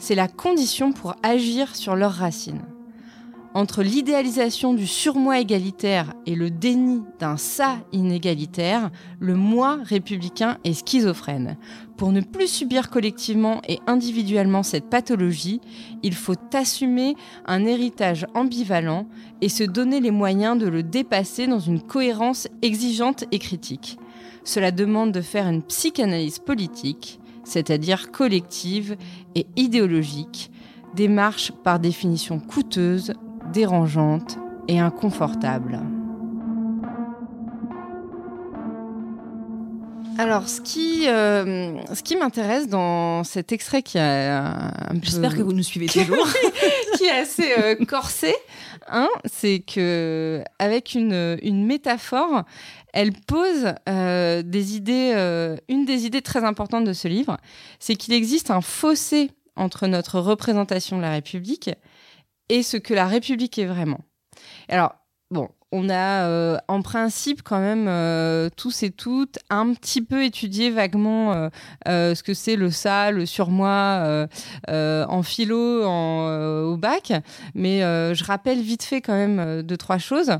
C'est 0.00 0.14
la 0.16 0.26
condition 0.26 0.92
pour 0.92 1.14
agir 1.22 1.76
sur 1.76 1.94
leurs 1.94 2.14
racines 2.14 2.62
entre 3.54 3.82
l'idéalisation 3.82 4.72
du 4.72 4.86
surmoi 4.86 5.40
égalitaire 5.40 6.14
et 6.26 6.34
le 6.34 6.50
déni 6.50 7.02
d'un 7.18 7.36
ça 7.36 7.76
inégalitaire, 7.92 8.90
le 9.20 9.34
moi 9.34 9.78
républicain 9.82 10.58
est 10.64 10.72
schizophrène. 10.72 11.56
Pour 11.96 12.12
ne 12.12 12.20
plus 12.20 12.48
subir 12.48 12.88
collectivement 12.88 13.60
et 13.68 13.78
individuellement 13.86 14.62
cette 14.62 14.88
pathologie, 14.88 15.60
il 16.02 16.14
faut 16.14 16.36
assumer 16.54 17.14
un 17.46 17.64
héritage 17.64 18.26
ambivalent 18.34 19.06
et 19.40 19.48
se 19.48 19.64
donner 19.64 20.00
les 20.00 20.10
moyens 20.10 20.58
de 20.58 20.66
le 20.66 20.82
dépasser 20.82 21.46
dans 21.46 21.60
une 21.60 21.82
cohérence 21.82 22.48
exigeante 22.62 23.24
et 23.32 23.38
critique. 23.38 23.98
Cela 24.44 24.70
demande 24.70 25.12
de 25.12 25.20
faire 25.20 25.46
une 25.46 25.62
psychanalyse 25.62 26.38
politique, 26.38 27.20
c'est-à-dire 27.44 28.10
collective 28.10 28.96
et 29.34 29.46
idéologique, 29.56 30.50
démarche 30.94 31.52
par 31.62 31.78
définition 31.78 32.40
coûteuse, 32.40 33.14
dérangeante 33.52 34.38
et 34.68 34.78
inconfortable. 34.80 35.80
Alors, 40.18 40.48
ce 40.48 40.60
qui, 40.60 41.08
euh, 41.08 41.82
ce 41.94 42.02
qui 42.02 42.16
m'intéresse 42.16 42.68
dans 42.68 43.24
cet 43.24 43.50
extrait 43.50 43.82
qui 43.82 43.98
a 43.98 44.66
un 44.90 45.00
J'espère 45.02 45.34
que 45.34 45.42
vous 45.42 45.54
nous 45.54 45.62
suivez 45.62 45.86
toujours. 45.88 46.28
qui 46.96 47.04
est 47.04 47.10
assez 47.10 47.52
euh, 47.58 47.74
corsé, 47.86 48.34
hein, 48.88 49.08
c'est 49.24 49.60
que 49.60 50.44
avec 50.58 50.94
une, 50.94 51.38
une 51.42 51.66
métaphore, 51.66 52.42
elle 52.92 53.12
pose 53.12 53.72
euh, 53.88 54.42
des 54.42 54.76
idées. 54.76 55.12
euh, 55.16 55.56
une 55.68 55.86
des 55.86 56.04
idées 56.04 56.22
très 56.22 56.44
importantes 56.44 56.84
de 56.84 56.92
ce 56.92 57.08
livre, 57.08 57.38
c'est 57.78 57.94
qu'il 57.94 58.12
existe 58.12 58.50
un 58.50 58.60
fossé 58.60 59.30
entre 59.56 59.86
notre 59.86 60.20
représentation 60.20 60.98
de 60.98 61.02
la 61.02 61.10
République 61.10 61.70
et 62.52 62.62
ce 62.62 62.76
que 62.76 62.92
la 62.92 63.06
République 63.06 63.58
est 63.58 63.64
vraiment. 63.64 64.00
Alors, 64.68 64.94
bon, 65.30 65.48
on 65.72 65.88
a 65.88 66.26
euh, 66.26 66.58
en 66.68 66.82
principe 66.82 67.40
quand 67.42 67.60
même 67.60 67.86
euh, 67.88 68.50
tous 68.54 68.82
et 68.82 68.90
toutes 68.90 69.38
un 69.48 69.72
petit 69.72 70.02
peu 70.02 70.22
étudié 70.22 70.68
vaguement 70.68 71.32
euh, 71.32 71.48
euh, 71.88 72.14
ce 72.14 72.22
que 72.22 72.34
c'est 72.34 72.56
le 72.56 72.70
ça, 72.70 73.10
le 73.10 73.24
surmoi 73.24 73.70
euh, 73.70 74.26
euh, 74.68 75.06
en 75.08 75.22
philo, 75.22 75.82
en, 75.84 76.62
au 76.64 76.76
bac. 76.76 77.14
Mais 77.54 77.80
je 77.80 78.24
rappelle 78.24 78.60
vite 78.60 78.82
fait 78.82 79.00
quand 79.00 79.14
même 79.14 79.62
deux, 79.62 79.78
trois 79.78 79.98
choses. 79.98 80.32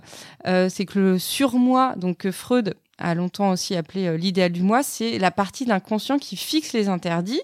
C'est 0.44 0.84
que 0.84 0.98
le 0.98 1.18
surmoi, 1.18 1.94
donc 1.96 2.18
que 2.18 2.30
Freud 2.30 2.74
a 2.98 3.14
longtemps 3.14 3.52
aussi 3.52 3.74
appelé 3.74 4.18
l'idéal 4.18 4.52
du 4.52 4.62
moi, 4.62 4.82
c'est 4.82 5.18
la 5.18 5.30
partie 5.30 5.64
de 5.64 5.70
l'inconscient 5.70 6.18
qui 6.18 6.36
fixe 6.36 6.74
les 6.74 6.88
interdits, 6.88 7.40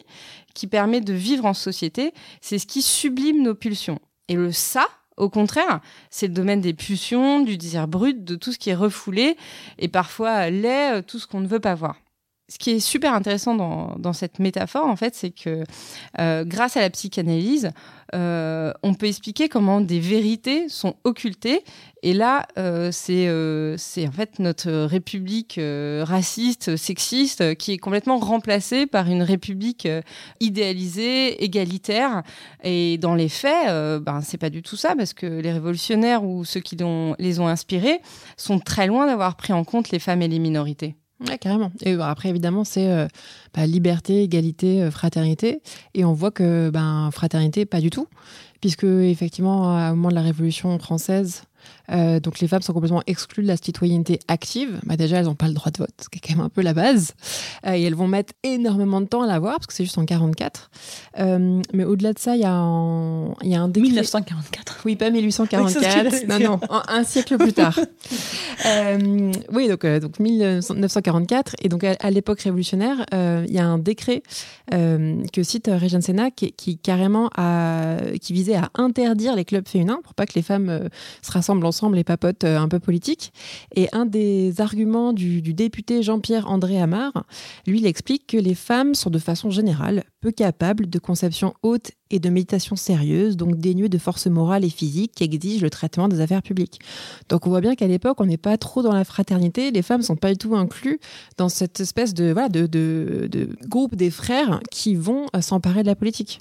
qui 0.55 0.67
permet 0.67 1.01
de 1.01 1.15
vivre 1.15 1.47
en 1.47 1.55
société. 1.55 2.13
C'est 2.43 2.59
ce 2.59 2.67
qui 2.67 2.83
sublime 2.83 3.43
nos 3.43 3.55
pulsions. 3.55 3.99
Et 4.29 4.35
le 4.35 4.53
ça, 4.53 4.89
au 5.17 5.29
contraire, 5.29 5.81
c'est 6.11 6.29
le 6.29 6.35
domaine 6.35 6.61
des 6.61 6.75
pulsions, 6.75 7.41
du 7.41 7.57
désir 7.57 7.89
brut, 7.89 8.25
de 8.25 8.37
tout 8.37 8.53
ce 8.53 8.59
qui 8.59 8.71
est 8.71 8.75
refoulé 8.75 9.37
et 9.79 9.89
parfois 9.89 10.51
laid, 10.51 10.99
euh, 10.99 11.03
tout 11.03 11.19
ce 11.19 11.27
qu'on 11.27 11.41
ne 11.41 11.49
veut 11.49 11.61
pas 11.61 11.75
voir. 11.75 11.97
Ce 12.51 12.57
qui 12.59 12.71
est 12.71 12.81
super 12.81 13.13
intéressant 13.13 13.55
dans, 13.55 13.97
dans 13.99 14.15
cette 14.15 14.39
métaphore, 14.39 14.87
en 14.87 14.97
fait, 14.97 15.15
c'est 15.15 15.31
que 15.31 15.65
euh, 16.19 16.45
grâce 16.47 16.79
à 16.79 16.81
la 16.81 16.89
psychanalyse, 16.89 17.73
euh, 18.15 18.73
on 18.83 18.95
peut 18.95 19.05
expliquer 19.05 19.51
comment 19.51 19.83
des 19.83 20.01
vérités 20.01 20.71
sont 20.71 20.95
occultées. 21.05 21.63
Et 22.03 22.15
là, 22.15 22.47
euh, 22.57 22.89
c'est 22.91 23.29
euh, 23.29 23.77
en 23.99 24.13
fait 24.13 24.39
notre 24.39 24.71
république 24.71 25.59
euh, 25.59 26.05
raciste, 26.07 26.77
sexiste, 26.77 27.55
qui 27.57 27.73
est 27.73 27.79
complètement 27.79 28.17
remplacée 28.17 28.87
par 28.87 29.11
une 29.11 29.23
république 29.23 29.85
euh, 29.85 30.01
idéalisée, 30.41 31.45
égalitaire. 31.45 32.23
Et 32.65 32.97
dans 32.97 33.15
les 33.15 33.29
faits, 33.29 33.67
ben, 34.03 34.23
c'est 34.23 34.39
pas 34.39 34.49
du 34.49 34.63
tout 34.63 34.77
ça, 34.77 34.97
parce 34.97 35.13
que 35.13 35.27
les 35.27 35.53
révolutionnaires 35.53 36.25
ou 36.25 36.47
ceux 36.47 36.61
qui 36.61 36.79
les 37.19 37.41
ont 37.41 37.47
inspirés 37.47 38.01
sont 38.39 38.59
très 38.59 38.87
loin 38.87 39.07
d'avoir 39.07 39.37
pris 39.37 39.53
en 39.53 39.65
compte 39.65 39.91
les 39.91 39.99
femmes 39.99 40.23
et 40.23 40.29
les 40.29 40.39
minorités. 40.39 40.98
Ouais, 41.27 41.37
carrément. 41.39 41.73
Et 41.83 41.97
bah, 41.97 42.11
après, 42.11 42.29
évidemment, 42.29 42.65
c'est 42.65 42.89
euh, 42.89 43.09
bah, 43.55 43.67
liberté, 43.67 44.23
égalité, 44.23 44.83
euh, 44.83 44.91
fraternité. 44.91 45.63
Et 45.95 46.05
on 46.05 46.13
voit 46.13 46.31
que 46.31 46.71
ben, 46.71 47.11
fraternité, 47.13 47.67
pas 47.67 47.81
du 47.81 47.91
tout. 47.91 48.07
Puisque, 48.61 48.85
effectivement, 48.85 49.91
au 49.91 49.95
moment 49.95 50.09
de 50.09 50.15
la 50.15 50.23
Révolution 50.23 50.77
française, 50.79 51.43
euh, 51.91 52.21
donc 52.21 52.41
les 52.41 52.49
femmes 52.49 52.63
sont 52.63 52.73
complètement 52.73 53.03
exclues 53.07 53.43
de 53.43 53.49
la 53.49 53.57
citoyenneté 53.57 54.19
active. 54.29 54.79
Bah, 54.85 54.97
déjà, 54.97 55.19
elles 55.19 55.25
n'ont 55.27 55.35
pas 55.35 55.49
le 55.49 55.55
droit 55.55 55.71
de 55.73 55.79
vote, 55.79 55.91
ce 56.03 56.09
qui 56.09 56.19
est 56.19 56.21
quand 56.27 56.37
même 56.37 56.45
un 56.47 56.49
peu 56.49 56.63
la 56.63 56.75
base. 56.75 57.15
Euh, 57.67 57.73
et 57.75 57.83
elles 57.83 57.95
vont 57.95 58.09
mettre 58.09 58.35
énormément 58.43 59.01
de 59.01 59.07
temps 59.07 59.23
à 59.23 59.27
l'avoir, 59.27 59.55
parce 59.57 59.67
que 59.67 59.73
c'est 59.73 59.85
juste 59.85 59.99
en 59.99 60.05
44. 60.05 60.71
Euh, 61.19 61.63
mais 61.73 61.85
au-delà 61.85 62.13
de 62.13 62.19
ça, 62.19 62.35
il 62.37 62.43
y, 62.43 62.45
a 62.45 62.53
un- 62.53 63.33
il 63.43 63.49
y 63.51 63.55
a 63.55 63.61
un 63.63 63.69
décret... 63.69 63.89
1944. 63.89 64.81
Oui, 64.85 64.97
pas 64.97 65.09
Oui, 65.11 65.31
c'est 65.33 65.43
ce 65.43 65.43
que 65.45 65.57
1844. 65.57 66.11
j'allais 66.21 66.27
non, 66.47 66.59
non, 66.59 66.61
un, 66.71 66.83
un 66.89 67.05
siècle 67.05 67.37
plus 67.39 67.53
tard. 67.53 67.79
Oui, 69.53 69.69
donc, 69.69 69.87
donc 69.87 70.19
1944. 70.19 71.55
Et 71.63 71.69
donc, 71.69 71.85
à, 71.85 71.95
à 72.01 72.11
l'époque 72.11 72.41
révolutionnaire, 72.41 73.05
il 73.13 73.53
y 73.53 73.59
a 73.59 73.67
un 73.67 73.79
décret 73.79 74.23
que 74.71 75.43
cite 75.43 75.71
Régine 75.73 76.03
Sénac 76.03 76.35
qui, 76.35 76.53
qui 76.53 76.77
carrément 76.79 77.31
a, 77.37 77.97
qui 78.21 78.33
visait 78.33 78.57
à 78.57 78.71
interdire 78.75 79.35
les 79.37 79.45
clubs 79.45 79.67
féminins 79.67 80.01
pour 80.03 80.15
pas 80.15 80.27
que 80.27 80.35
les 80.35 80.43
femmes 80.43 80.89
se 81.23 81.31
rassemblent 81.33 81.65
ensemble 81.65 81.78
et 81.95 82.05
papotent 82.05 82.45
euh, 82.45 82.59
un 82.59 82.69
peu 82.69 82.79
politique. 82.79 83.33
Et 83.75 83.89
un 83.93 84.07
des 84.07 84.61
arguments 84.61 85.13
du, 85.13 85.41
député 85.55 86.03
Jean-Pierre 86.03 86.49
André 86.49 86.81
Amar, 86.81 87.13
lui, 87.67 87.79
il 87.79 87.87
explique 87.87 88.27
que 88.27 88.37
les 88.37 88.55
femmes 88.55 88.95
sont 88.95 89.11
de 89.11 89.19
façon 89.19 89.51
générale 89.51 90.05
peu 90.21 90.33
capables 90.33 90.91
de 90.91 90.99
conception 90.99 91.55
haute 91.63 91.93
et 92.11 92.19
de 92.19 92.29
méditation 92.29 92.75
sérieuse, 92.75 93.37
donc 93.37 93.57
dénuées 93.57 93.89
de 93.89 93.99
force 93.99 94.27
morale 94.27 94.65
et 94.65 94.71
physique 94.71 95.13
qui 95.15 95.25
exigent 95.25 95.63
le 95.63 95.71
traitement 95.71 96.09
des 96.09 96.21
affaires 96.21 96.43
publiques. 96.43 96.81
Donc 97.29 97.47
on 97.47 97.51
voit 97.51 97.61
bien 97.61 97.75
qu'à 97.75 97.87
l'époque, 97.87 98.21
on 98.21 98.27
n'est 98.27 98.37
pas 98.37 98.59
trop 98.59 98.83
dans 98.83 98.93
la 98.93 99.05
fraternité, 99.05 99.71
les 99.71 99.83
femmes 99.83 100.03
sont 100.03 100.17
pas 100.17 100.33
du 100.33 100.39
tout 100.39 100.57
incluses 100.57 100.99
dans 101.37 101.49
cette 101.49 101.81
espèce 101.81 102.15
de, 102.15 102.33
voilà, 102.33 102.49
de 102.49 102.69
groupe 103.69 103.95
des 103.95 104.11
frères 104.11 104.61
qui 104.71 104.95
vont 104.95 105.27
euh, 105.37 105.41
s'emparer 105.41 105.83
de 105.83 105.89
la 105.89 105.97
politique. 105.97 106.41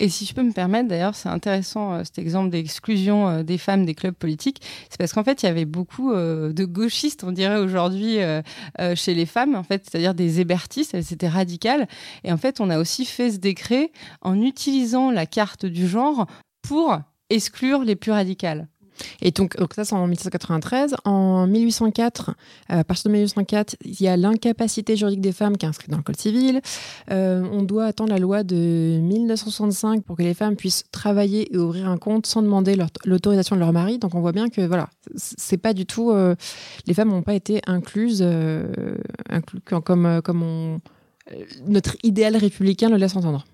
Et 0.00 0.08
si 0.08 0.24
je 0.26 0.34
peux 0.34 0.42
me 0.42 0.52
permettre, 0.52 0.88
d'ailleurs, 0.88 1.14
c'est 1.14 1.28
intéressant 1.28 1.94
euh, 1.94 2.04
cet 2.04 2.18
exemple 2.18 2.50
d'exclusion 2.50 3.28
euh, 3.28 3.42
des 3.42 3.58
femmes 3.58 3.84
des 3.84 3.94
clubs 3.94 4.14
politiques. 4.14 4.62
C'est 4.90 4.98
parce 4.98 5.12
qu'en 5.12 5.24
fait, 5.24 5.42
il 5.42 5.46
y 5.46 5.48
avait 5.48 5.64
beaucoup 5.64 6.12
euh, 6.12 6.52
de 6.52 6.64
gauchistes, 6.64 7.24
on 7.24 7.32
dirait 7.32 7.58
aujourd'hui, 7.58 8.18
chez 8.94 9.14
les 9.14 9.26
femmes, 9.26 9.54
en 9.54 9.62
fait, 9.62 9.84
c'est-à-dire 9.84 10.14
des 10.14 10.40
hébertistes, 10.40 10.94
elles 10.94 11.12
étaient 11.12 11.28
radicales. 11.28 11.88
Et 12.24 12.32
en 12.32 12.36
fait, 12.36 12.60
on 12.60 12.70
a 12.70 12.78
aussi 12.78 13.04
fait 13.04 13.32
ce 13.32 13.38
décret 13.38 13.90
en 14.22 14.40
utilisant 14.40 15.10
la 15.10 15.26
carte 15.26 15.66
du 15.66 15.88
genre 15.88 16.26
pour 16.62 16.98
exclure 17.30 17.82
les 17.84 17.96
plus 17.96 18.12
radicales. 18.12 18.68
Et 19.22 19.30
donc, 19.30 19.56
ça, 19.74 19.84
c'est 19.84 19.94
en 19.94 20.06
1793. 20.06 20.96
En 21.04 21.46
1804, 21.46 22.30
euh, 22.70 22.80
à 22.80 22.84
partir 22.84 23.10
de 23.10 23.16
1804, 23.16 23.76
il 23.84 24.00
y 24.00 24.08
a 24.08 24.16
l'incapacité 24.16 24.96
juridique 24.96 25.20
des 25.20 25.32
femmes 25.32 25.56
qui 25.56 25.66
est 25.66 25.68
inscrite 25.68 25.90
dans 25.90 25.96
le 25.98 26.02
Code 26.02 26.16
civil. 26.18 26.60
Euh, 27.10 27.44
on 27.52 27.62
doit 27.62 27.84
attendre 27.86 28.10
la 28.10 28.18
loi 28.18 28.42
de 28.44 28.98
1965 29.00 30.02
pour 30.02 30.16
que 30.16 30.22
les 30.22 30.34
femmes 30.34 30.56
puissent 30.56 30.84
travailler 30.92 31.52
et 31.54 31.58
ouvrir 31.58 31.88
un 31.88 31.96
compte 31.98 32.26
sans 32.26 32.42
demander 32.42 32.76
l'autorisation 33.04 33.56
de 33.56 33.60
leur 33.60 33.72
mari. 33.72 33.98
Donc, 33.98 34.14
on 34.14 34.20
voit 34.20 34.32
bien 34.32 34.48
que 34.48 34.60
voilà, 34.66 34.88
c'est 35.16 35.58
pas 35.58 35.74
du 35.74 35.86
tout. 35.86 36.10
euh, 36.10 36.34
les 36.86 36.94
femmes 36.94 37.08
n'ont 37.10 37.22
pas 37.22 37.34
été 37.34 37.60
incluses, 37.66 38.22
euh, 38.22 38.96
inclus- 39.30 39.60
comme, 39.60 40.20
comme 40.22 40.78
notre 41.66 41.96
idéal 42.02 42.36
républicain 42.36 42.88
le 42.88 42.96
laisse 42.96 43.16
entendre. 43.16 43.44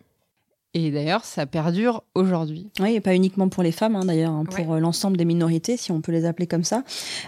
Et 0.76 0.90
d'ailleurs, 0.90 1.24
ça 1.24 1.46
perdure 1.46 2.02
aujourd'hui. 2.16 2.66
Oui, 2.80 2.96
et 2.96 3.00
pas 3.00 3.14
uniquement 3.14 3.48
pour 3.48 3.62
les 3.62 3.70
femmes, 3.70 3.94
hein, 3.94 4.04
d'ailleurs, 4.04 4.32
hein, 4.32 4.44
pour 4.44 4.74
euh, 4.74 4.80
l'ensemble 4.80 5.16
des 5.16 5.24
minorités, 5.24 5.76
si 5.76 5.92
on 5.92 6.00
peut 6.00 6.10
les 6.10 6.24
appeler 6.24 6.48
comme 6.48 6.64
ça. 6.64 6.82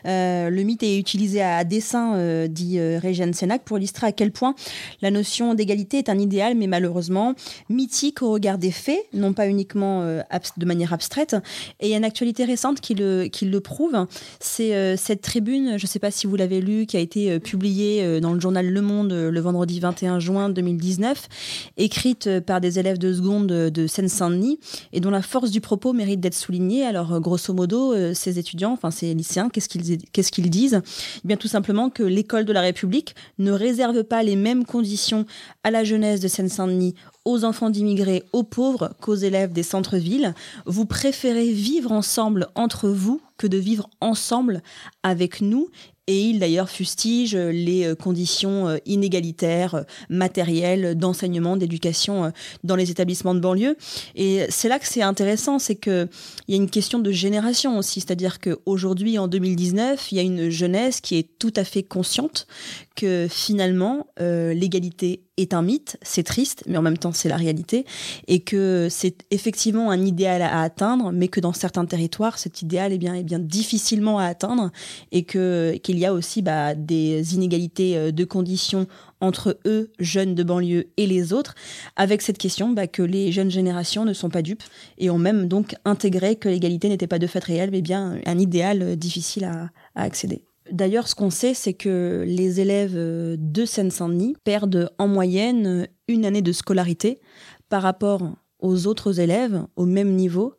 Euh, 0.04 0.50
le 0.50 0.62
mythe 0.64 0.82
est 0.82 0.98
utilisé 0.98 1.42
à, 1.42 1.58
à 1.58 1.64
dessein, 1.64 2.16
euh, 2.16 2.48
dit 2.48 2.80
euh, 2.80 2.98
Sénac, 3.32 3.62
pour 3.62 3.78
illustrer 3.78 4.08
à 4.08 4.12
quel 4.12 4.32
point 4.32 4.56
la 5.00 5.12
notion 5.12 5.54
d'égalité 5.54 5.98
est 5.98 6.08
un 6.08 6.18
idéal, 6.18 6.56
mais 6.56 6.66
malheureusement 6.66 7.34
mythique 7.68 8.20
au 8.20 8.32
regard 8.32 8.58
des 8.58 8.72
faits, 8.72 8.98
non 9.12 9.32
pas 9.32 9.46
uniquement 9.46 10.00
de 10.02 10.64
manière 10.64 10.92
abstraite. 10.92 11.36
Et 11.78 11.86
il 11.86 11.90
y 11.90 11.94
a 11.94 11.98
une 11.98 12.04
actualité 12.04 12.44
récente 12.44 12.80
qui 12.80 12.94
le, 12.94 13.26
qui 13.26 13.44
le 13.44 13.60
prouve. 13.60 14.06
C'est 14.40 14.96
cette 14.96 15.20
tribune, 15.22 15.78
je 15.78 15.84
ne 15.84 15.88
sais 15.88 15.98
pas 15.98 16.10
si 16.10 16.26
vous 16.26 16.36
l'avez 16.36 16.60
lu, 16.60 16.86
qui 16.86 16.96
a 16.96 17.00
été 17.00 17.38
publiée 17.38 18.20
dans 18.20 18.32
le 18.32 18.40
journal 18.40 18.66
Le 18.66 18.80
Monde 18.82 19.12
le 19.12 19.40
vendredi 19.40 19.80
21 19.80 20.18
juin 20.18 20.48
2019, 20.48 21.28
écrite 21.76 22.40
par 22.40 22.60
des 22.60 22.78
élèves 22.78 22.98
de 22.98 23.12
seconde 23.12 23.35
de, 23.40 23.68
de 23.68 23.86
Seine-Saint-Denis 23.86 24.58
et 24.92 25.00
dont 25.00 25.10
la 25.10 25.22
force 25.22 25.50
du 25.50 25.60
propos 25.60 25.92
mérite 25.92 26.20
d'être 26.20 26.34
soulignée. 26.34 26.84
Alors, 26.84 27.12
euh, 27.12 27.20
grosso 27.20 27.52
modo, 27.52 27.92
euh, 27.92 28.14
ces 28.14 28.38
étudiants, 28.38 28.72
enfin 28.72 28.90
ces 28.90 29.14
lycéens, 29.14 29.48
qu'est-ce 29.48 29.68
qu'ils 29.68 29.98
qu'est-ce 30.12 30.32
qu'ils 30.32 30.50
disent? 30.50 30.80
Eh 31.24 31.28
bien, 31.28 31.36
tout 31.36 31.48
simplement 31.48 31.90
que 31.90 32.02
l'école 32.02 32.44
de 32.44 32.52
la 32.52 32.60
République 32.60 33.14
ne 33.38 33.52
réserve 33.52 34.04
pas 34.04 34.22
les 34.22 34.36
mêmes 34.36 34.64
conditions 34.64 35.26
à 35.64 35.70
la 35.70 35.84
jeunesse 35.84 36.20
de 36.20 36.28
Seine-Saint-Denis, 36.28 36.94
aux 37.24 37.44
enfants 37.44 37.70
d'immigrés, 37.70 38.22
aux 38.32 38.44
pauvres 38.44 38.92
qu'aux 39.00 39.14
élèves 39.14 39.52
des 39.52 39.62
centres-villes. 39.62 40.34
Vous 40.64 40.86
préférez 40.86 41.50
vivre 41.50 41.92
ensemble 41.92 42.48
entre 42.54 42.88
vous 42.88 43.20
que 43.36 43.46
de 43.46 43.58
vivre 43.58 43.88
ensemble 44.00 44.62
avec 45.02 45.40
nous. 45.40 45.68
Et 46.08 46.20
il 46.20 46.38
d'ailleurs 46.38 46.70
fustige 46.70 47.34
les 47.34 47.84
euh, 47.84 47.96
conditions 47.96 48.68
euh, 48.68 48.76
inégalitaires, 48.86 49.74
euh, 49.74 49.82
matérielles, 50.08 50.96
d'enseignement, 50.96 51.56
d'éducation 51.56 52.26
euh, 52.26 52.30
dans 52.62 52.76
les 52.76 52.92
établissements 52.92 53.34
de 53.34 53.40
banlieue. 53.40 53.76
Et 54.14 54.46
c'est 54.48 54.68
là 54.68 54.78
que 54.78 54.86
c'est 54.86 55.02
intéressant, 55.02 55.58
c'est 55.58 55.74
que 55.74 56.08
il 56.46 56.54
y 56.54 56.58
a 56.58 56.62
une 56.62 56.70
question 56.70 57.00
de 57.00 57.10
génération 57.10 57.76
aussi, 57.76 58.00
c'est-à-dire 58.00 58.38
qu'aujourd'hui, 58.38 59.18
en 59.18 59.26
2019, 59.26 60.12
il 60.12 60.16
y 60.16 60.20
a 60.20 60.22
une 60.22 60.48
jeunesse 60.48 61.00
qui 61.00 61.18
est 61.18 61.28
tout 61.40 61.52
à 61.56 61.64
fait 61.64 61.82
consciente 61.82 62.46
que 62.96 63.28
finalement, 63.30 64.06
euh, 64.20 64.54
l'égalité 64.54 65.22
est 65.36 65.52
un 65.52 65.62
mythe, 65.62 65.98
c'est 66.02 66.22
triste, 66.22 66.64
mais 66.66 66.78
en 66.78 66.82
même 66.82 66.96
temps 66.96 67.12
c'est 67.12 67.28
la 67.28 67.36
réalité, 67.36 67.84
et 68.26 68.40
que 68.40 68.88
c'est 68.90 69.24
effectivement 69.30 69.90
un 69.90 70.04
idéal 70.04 70.40
à 70.40 70.62
atteindre, 70.62 71.12
mais 71.12 71.28
que 71.28 71.38
dans 71.40 71.52
certains 71.52 71.84
territoires, 71.84 72.38
cet 72.38 72.62
idéal 72.62 72.92
est 72.92 72.98
bien, 72.98 73.22
bien 73.22 73.38
difficilement 73.38 74.18
à 74.18 74.24
atteindre, 74.24 74.70
et 75.12 75.24
qu'il 75.24 75.98
y 75.98 76.06
a 76.06 76.12
aussi 76.14 76.40
bah, 76.40 76.74
des 76.74 77.34
inégalités 77.34 77.96
euh, 77.96 78.10
de 78.12 78.24
conditions 78.24 78.86
entre 79.20 79.58
eux, 79.66 79.92
jeunes 79.98 80.34
de 80.34 80.42
banlieue, 80.42 80.88
et 80.96 81.06
les 81.06 81.34
autres, 81.34 81.54
avec 81.96 82.22
cette 82.22 82.38
question 82.38 82.70
bah, 82.70 82.86
que 82.86 83.02
les 83.02 83.30
jeunes 83.30 83.50
générations 83.50 84.06
ne 84.06 84.14
sont 84.14 84.30
pas 84.30 84.42
dupes, 84.42 84.64
et 84.96 85.10
ont 85.10 85.18
même 85.18 85.48
donc 85.48 85.74
intégré 85.84 86.36
que 86.36 86.48
l'égalité 86.48 86.88
n'était 86.88 87.06
pas 87.06 87.18
de 87.18 87.26
fait 87.26 87.44
réelle, 87.44 87.70
mais 87.70 87.82
bien 87.82 88.18
un 88.24 88.38
idéal 88.38 88.82
euh, 88.82 88.96
difficile 88.96 89.44
à 89.44 89.68
accéder. 89.94 90.45
D'ailleurs, 90.70 91.08
ce 91.08 91.14
qu'on 91.14 91.30
sait, 91.30 91.54
c'est 91.54 91.74
que 91.74 92.24
les 92.26 92.60
élèves 92.60 92.94
de 92.94 93.64
Seine-Saint-Denis 93.64 94.36
perdent 94.44 94.90
en 94.98 95.08
moyenne 95.08 95.88
une 96.08 96.24
année 96.24 96.42
de 96.42 96.52
scolarité 96.52 97.20
par 97.68 97.82
rapport 97.82 98.22
aux 98.58 98.86
autres 98.86 99.20
élèves 99.20 99.64
au 99.76 99.84
même 99.84 100.14
niveau 100.14 100.54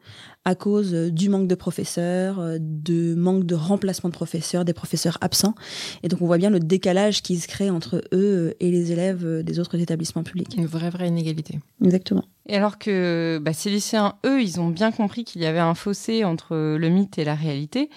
à 0.46 0.56
cause 0.56 0.94
du 0.94 1.28
manque 1.28 1.48
de 1.48 1.56
professeurs, 1.56 2.42
de 2.60 3.16
manque 3.16 3.44
de 3.44 3.54
remplacement 3.54 4.10
de 4.10 4.14
professeurs, 4.14 4.64
des 4.64 4.74
professeurs 4.74 5.18
absents. 5.20 5.56
Et 6.04 6.08
donc 6.08 6.22
on 6.22 6.26
voit 6.26 6.38
bien 6.38 6.50
le 6.50 6.62
décalage 6.62 7.22
qui 7.22 7.36
se 7.36 7.50
crée 7.50 7.70
entre 7.70 8.02
eux 8.14 8.56
et 8.62 8.72
les 8.72 8.94
élèves 8.94 9.44
des 9.44 9.60
autres 9.60 9.78
établissements 9.78 10.24
publics. 10.24 10.56
Une 10.56 10.66
vraie, 10.66 10.90
vraie 10.90 11.10
inégalité. 11.10 11.60
Exactement. 11.84 12.24
Et 12.46 12.56
alors 12.56 12.78
que 12.78 13.40
bah, 13.42 13.52
ces 13.52 13.70
lycéens, 13.70 14.16
eux, 14.26 14.42
ils 14.42 14.62
ont 14.62 14.70
bien 14.70 14.94
compris 14.94 15.26
qu'il 15.26 15.42
y 15.42 15.46
avait 15.46 15.60
un 15.60 15.76
fossé 15.76 16.24
entre 16.24 16.78
le 16.78 16.88
mythe 16.88 17.18
et 17.18 17.26
la 17.26 17.36
réalité. 17.36 17.90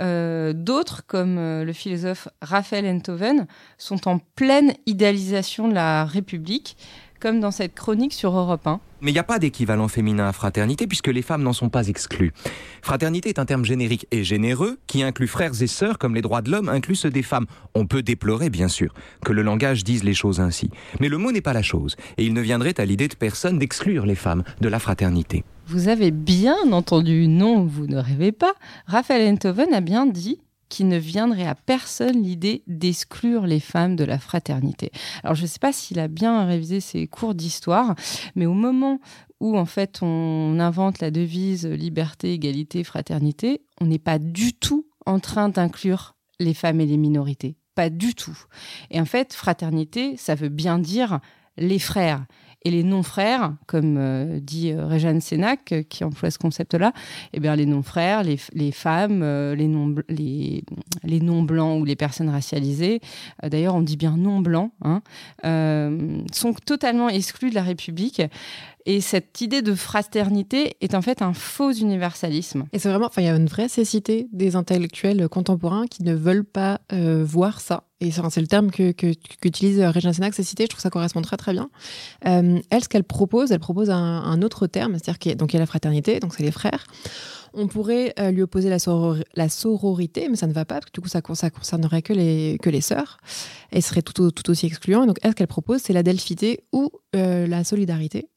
Euh, 0.00 0.52
D'autres, 0.52 1.04
comme 1.06 1.38
euh, 1.38 1.64
le 1.64 1.72
philosophe 1.72 2.28
Raphaël 2.42 2.86
Enthoven, 2.86 3.46
sont 3.78 4.08
en 4.08 4.18
pleine 4.18 4.74
idéalisation 4.86 5.68
de 5.68 5.74
la 5.74 6.04
République 6.04 6.76
comme 7.20 7.40
dans 7.40 7.50
cette 7.50 7.74
chronique 7.74 8.12
sur 8.12 8.36
Europe 8.36 8.66
1. 8.66 8.80
Mais 9.00 9.10
il 9.10 9.14
n'y 9.14 9.20
a 9.20 9.24
pas 9.24 9.38
d'équivalent 9.38 9.88
féminin 9.88 10.26
à 10.26 10.32
fraternité 10.32 10.86
puisque 10.86 11.08
les 11.08 11.22
femmes 11.22 11.42
n'en 11.42 11.52
sont 11.52 11.68
pas 11.68 11.88
exclues. 11.88 12.32
Fraternité 12.82 13.28
est 13.28 13.38
un 13.38 13.44
terme 13.44 13.64
générique 13.64 14.06
et 14.10 14.24
généreux 14.24 14.78
qui 14.86 15.02
inclut 15.02 15.28
frères 15.28 15.60
et 15.60 15.66
sœurs 15.66 15.98
comme 15.98 16.14
les 16.14 16.22
droits 16.22 16.42
de 16.42 16.50
l'homme 16.50 16.68
incluent 16.68 16.96
ceux 16.96 17.10
des 17.10 17.22
femmes. 17.22 17.46
On 17.74 17.86
peut 17.86 18.02
déplorer, 18.02 18.48
bien 18.48 18.68
sûr, 18.68 18.94
que 19.24 19.32
le 19.32 19.42
langage 19.42 19.84
dise 19.84 20.02
les 20.02 20.14
choses 20.14 20.40
ainsi. 20.40 20.70
Mais 21.00 21.08
le 21.08 21.18
mot 21.18 21.30
n'est 21.30 21.42
pas 21.42 21.52
la 21.52 21.62
chose 21.62 21.96
et 22.16 22.24
il 22.24 22.32
ne 22.32 22.40
viendrait 22.40 22.80
à 22.80 22.84
l'idée 22.84 23.08
de 23.08 23.14
personne 23.14 23.58
d'exclure 23.58 24.06
les 24.06 24.14
femmes 24.14 24.44
de 24.60 24.68
la 24.68 24.78
fraternité. 24.78 25.44
Vous 25.66 25.88
avez 25.88 26.12
bien 26.12 26.56
entendu, 26.72 27.26
non, 27.26 27.64
vous 27.64 27.86
ne 27.86 27.98
rêvez 27.98 28.32
pas. 28.32 28.54
Raphaël 28.86 29.32
Enthoven 29.32 29.74
a 29.74 29.80
bien 29.80 30.06
dit 30.06 30.38
qu'il 30.68 30.88
ne 30.88 30.96
viendrait 30.96 31.46
à 31.46 31.54
personne 31.54 32.22
l'idée 32.22 32.62
d'exclure 32.66 33.46
les 33.46 33.60
femmes 33.60 33.96
de 33.96 34.04
la 34.04 34.18
fraternité. 34.18 34.90
Alors 35.22 35.34
je 35.34 35.42
ne 35.42 35.46
sais 35.46 35.58
pas 35.58 35.72
s'il 35.72 35.98
a 35.98 36.08
bien 36.08 36.44
révisé 36.44 36.80
ses 36.80 37.06
cours 37.06 37.34
d'histoire, 37.34 37.94
mais 38.34 38.46
au 38.46 38.54
moment 38.54 39.00
où 39.40 39.56
en 39.56 39.66
fait 39.66 39.98
on 40.02 40.58
invente 40.58 41.00
la 41.00 41.10
devise 41.10 41.66
liberté, 41.66 42.32
égalité, 42.32 42.84
fraternité, 42.84 43.62
on 43.80 43.86
n'est 43.86 43.98
pas 43.98 44.18
du 44.18 44.54
tout 44.54 44.86
en 45.04 45.20
train 45.20 45.48
d'inclure 45.48 46.16
les 46.40 46.54
femmes 46.54 46.80
et 46.80 46.86
les 46.86 46.96
minorités. 46.96 47.56
Pas 47.74 47.90
du 47.90 48.14
tout. 48.14 48.36
Et 48.90 49.00
en 49.00 49.04
fait, 49.04 49.34
fraternité, 49.34 50.16
ça 50.16 50.34
veut 50.34 50.48
bien 50.48 50.78
dire 50.78 51.20
les 51.58 51.78
frères. 51.78 52.24
Et 52.64 52.70
les 52.70 52.82
non-frères, 52.82 53.54
comme 53.66 53.96
euh, 53.96 54.40
dit 54.40 54.72
euh, 54.72 54.86
Réjeanne 54.86 55.20
Sénac, 55.20 55.72
euh, 55.72 55.82
qui 55.82 56.02
emploie 56.04 56.30
ce 56.30 56.38
concept-là, 56.38 56.92
eh 57.32 57.40
bien, 57.40 57.54
les 57.54 57.66
non-frères, 57.66 58.22
les, 58.24 58.36
femmes, 58.72 59.22
les 59.54 59.68
non-blancs 61.20 61.80
ou 61.80 61.84
les 61.84 61.96
personnes 61.96 62.28
racialisées, 62.28 63.00
d'ailleurs 63.42 63.74
on 63.74 63.82
dit 63.82 63.96
bien 63.96 64.16
non-blancs, 64.16 64.72
hein, 64.82 65.02
sont 66.32 66.54
totalement 66.64 67.08
exclus 67.08 67.50
de 67.50 67.54
la 67.54 67.62
République. 67.62 68.22
Et 68.86 69.00
cette 69.00 69.40
idée 69.40 69.62
de 69.62 69.74
fraternité 69.74 70.76
est 70.80 70.94
en 70.94 71.02
fait 71.02 71.20
un 71.20 71.32
faux 71.32 71.72
universalisme. 71.72 72.66
Et 72.72 72.78
c'est 72.78 72.88
vraiment, 72.88 73.06
enfin, 73.06 73.20
il 73.20 73.26
y 73.26 73.28
a 73.28 73.34
une 73.34 73.46
vraie 73.48 73.68
cécité 73.68 74.28
des 74.32 74.54
intellectuels 74.54 75.28
contemporains 75.28 75.86
qui 75.88 76.04
ne 76.04 76.14
veulent 76.14 76.44
pas 76.44 76.80
euh, 76.92 77.24
voir 77.26 77.60
ça. 77.60 77.82
Et 78.00 78.10
c'est 78.10 78.40
le 78.40 78.46
terme 78.46 78.70
que, 78.70 78.92
qu'utilise 78.92 79.78
que 79.78 79.84
Régina 79.84 80.12
Sénac, 80.12 80.34
cécité. 80.34 80.64
Je 80.64 80.68
trouve 80.68 80.78
que 80.78 80.82
ça 80.82 80.90
correspond 80.90 81.22
très 81.22 81.36
très 81.36 81.52
bien. 81.52 81.70
Euh, 82.26 82.60
elle, 82.70 82.84
ce 82.84 82.88
qu'elle 82.88 83.04
propose, 83.04 83.52
elle 83.52 83.58
propose 83.58 83.90
un, 83.90 84.42
autre 84.42 84.66
terme, 84.66 84.92
c'est-à-dire 84.92 85.18
qu'il 85.18 85.32
y 85.32 85.34
a, 85.34 85.46
y 85.52 85.56
a 85.56 85.58
la 85.58 85.66
fraternité, 85.66 86.20
donc 86.20 86.34
c'est 86.34 86.42
les 86.42 86.50
frères. 86.50 86.84
On 87.54 87.68
pourrait 87.68 88.12
euh, 88.20 88.30
lui 88.30 88.42
opposer 88.42 88.68
la, 88.68 89.48
sororité, 89.48 90.28
mais 90.28 90.36
ça 90.36 90.46
ne 90.46 90.52
va 90.52 90.66
pas, 90.66 90.74
parce 90.74 90.86
que 90.86 90.92
du 90.92 91.00
coup, 91.00 91.08
ça, 91.08 91.22
ça 91.34 91.48
concernerait 91.48 92.02
que 92.02 92.12
les, 92.12 92.58
que 92.62 92.68
les 92.68 92.82
sœurs. 92.82 93.16
Et 93.72 93.80
serait 93.80 94.02
tout, 94.02 94.50
aussi 94.50 94.66
excluant. 94.66 95.06
donc, 95.06 95.16
elle, 95.22 95.30
ce 95.30 95.36
qu'elle 95.36 95.46
propose, 95.46 95.80
c'est 95.80 95.94
la 95.94 96.02
delphité 96.02 96.64
ou 96.72 96.90
euh, 97.16 97.46
la 97.46 97.64
solidarité. 97.64 98.28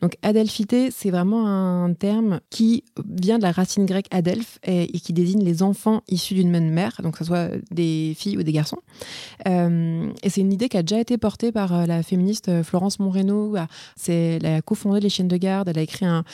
Donc 0.00 0.16
adelphité, 0.22 0.90
c'est 0.90 1.10
vraiment 1.10 1.46
un 1.48 1.92
terme 1.92 2.40
qui 2.50 2.84
vient 3.08 3.38
de 3.38 3.42
la 3.42 3.50
racine 3.50 3.84
grecque 3.84 4.06
adelph 4.10 4.58
et, 4.62 4.86
qui 5.00 5.12
désigne 5.12 5.42
les 5.42 5.62
enfants 5.62 6.02
issus 6.08 6.34
d'une 6.34 6.50
même 6.50 6.70
mère, 6.70 7.00
donc 7.02 7.14
que 7.14 7.18
ce 7.18 7.24
soit 7.24 7.48
des 7.70 8.14
filles 8.16 8.36
ou 8.36 8.42
des 8.42 8.52
garçons. 8.52 8.78
Euh, 9.48 10.10
et 10.22 10.30
c'est 10.30 10.40
une 10.40 10.52
idée 10.52 10.68
qui 10.68 10.76
a 10.76 10.82
déjà 10.82 11.00
été 11.00 11.18
portée 11.18 11.50
par 11.50 11.74
euh, 11.74 11.86
la 11.86 12.02
féministe 12.02 12.48
euh, 12.48 12.62
Florence 12.62 13.00
Monreno. 13.00 13.56
C'est, 13.96 14.38
elle 14.42 14.46
a 14.46 14.62
cofondé 14.62 15.00
les 15.00 15.08
chaînes 15.08 15.28
de 15.28 15.36
garde, 15.36 15.68
elle 15.68 15.78
a 15.78 15.82
écrit 15.82 16.06
un, 16.06 16.24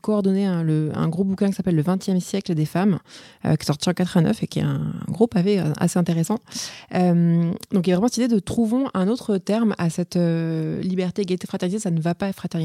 coordonné 0.00 0.46
un, 0.46 0.66
un 0.94 1.08
gros 1.08 1.24
bouquin 1.24 1.48
qui 1.48 1.54
s'appelle 1.54 1.76
Le 1.76 1.82
20e 1.82 2.18
siècle 2.20 2.54
des 2.54 2.66
femmes, 2.66 2.98
qui 3.42 3.48
est 3.48 3.64
sorti 3.64 3.88
en 3.88 3.92
89 3.92 4.42
et 4.42 4.46
qui 4.46 4.58
est 4.58 4.62
un, 4.62 4.92
gros 5.08 5.26
pavé 5.26 5.62
assez 5.78 5.98
intéressant. 5.98 6.38
donc 6.92 7.86
il 7.86 7.90
y 7.90 7.92
a 7.92 7.96
vraiment 7.96 8.08
cette 8.08 8.18
idée 8.18 8.28
de 8.28 8.38
trouvons 8.38 8.88
un 8.94 9.08
autre 9.08 9.38
terme 9.38 9.74
à 9.78 9.90
cette 9.90 10.16
liberté, 10.16 11.22
égalité, 11.22 11.46
fraternité, 11.46 11.80
ça 11.80 11.90
ne 11.90 12.00
va 12.00 12.14
pas 12.14 12.32
fraternité 12.32 12.55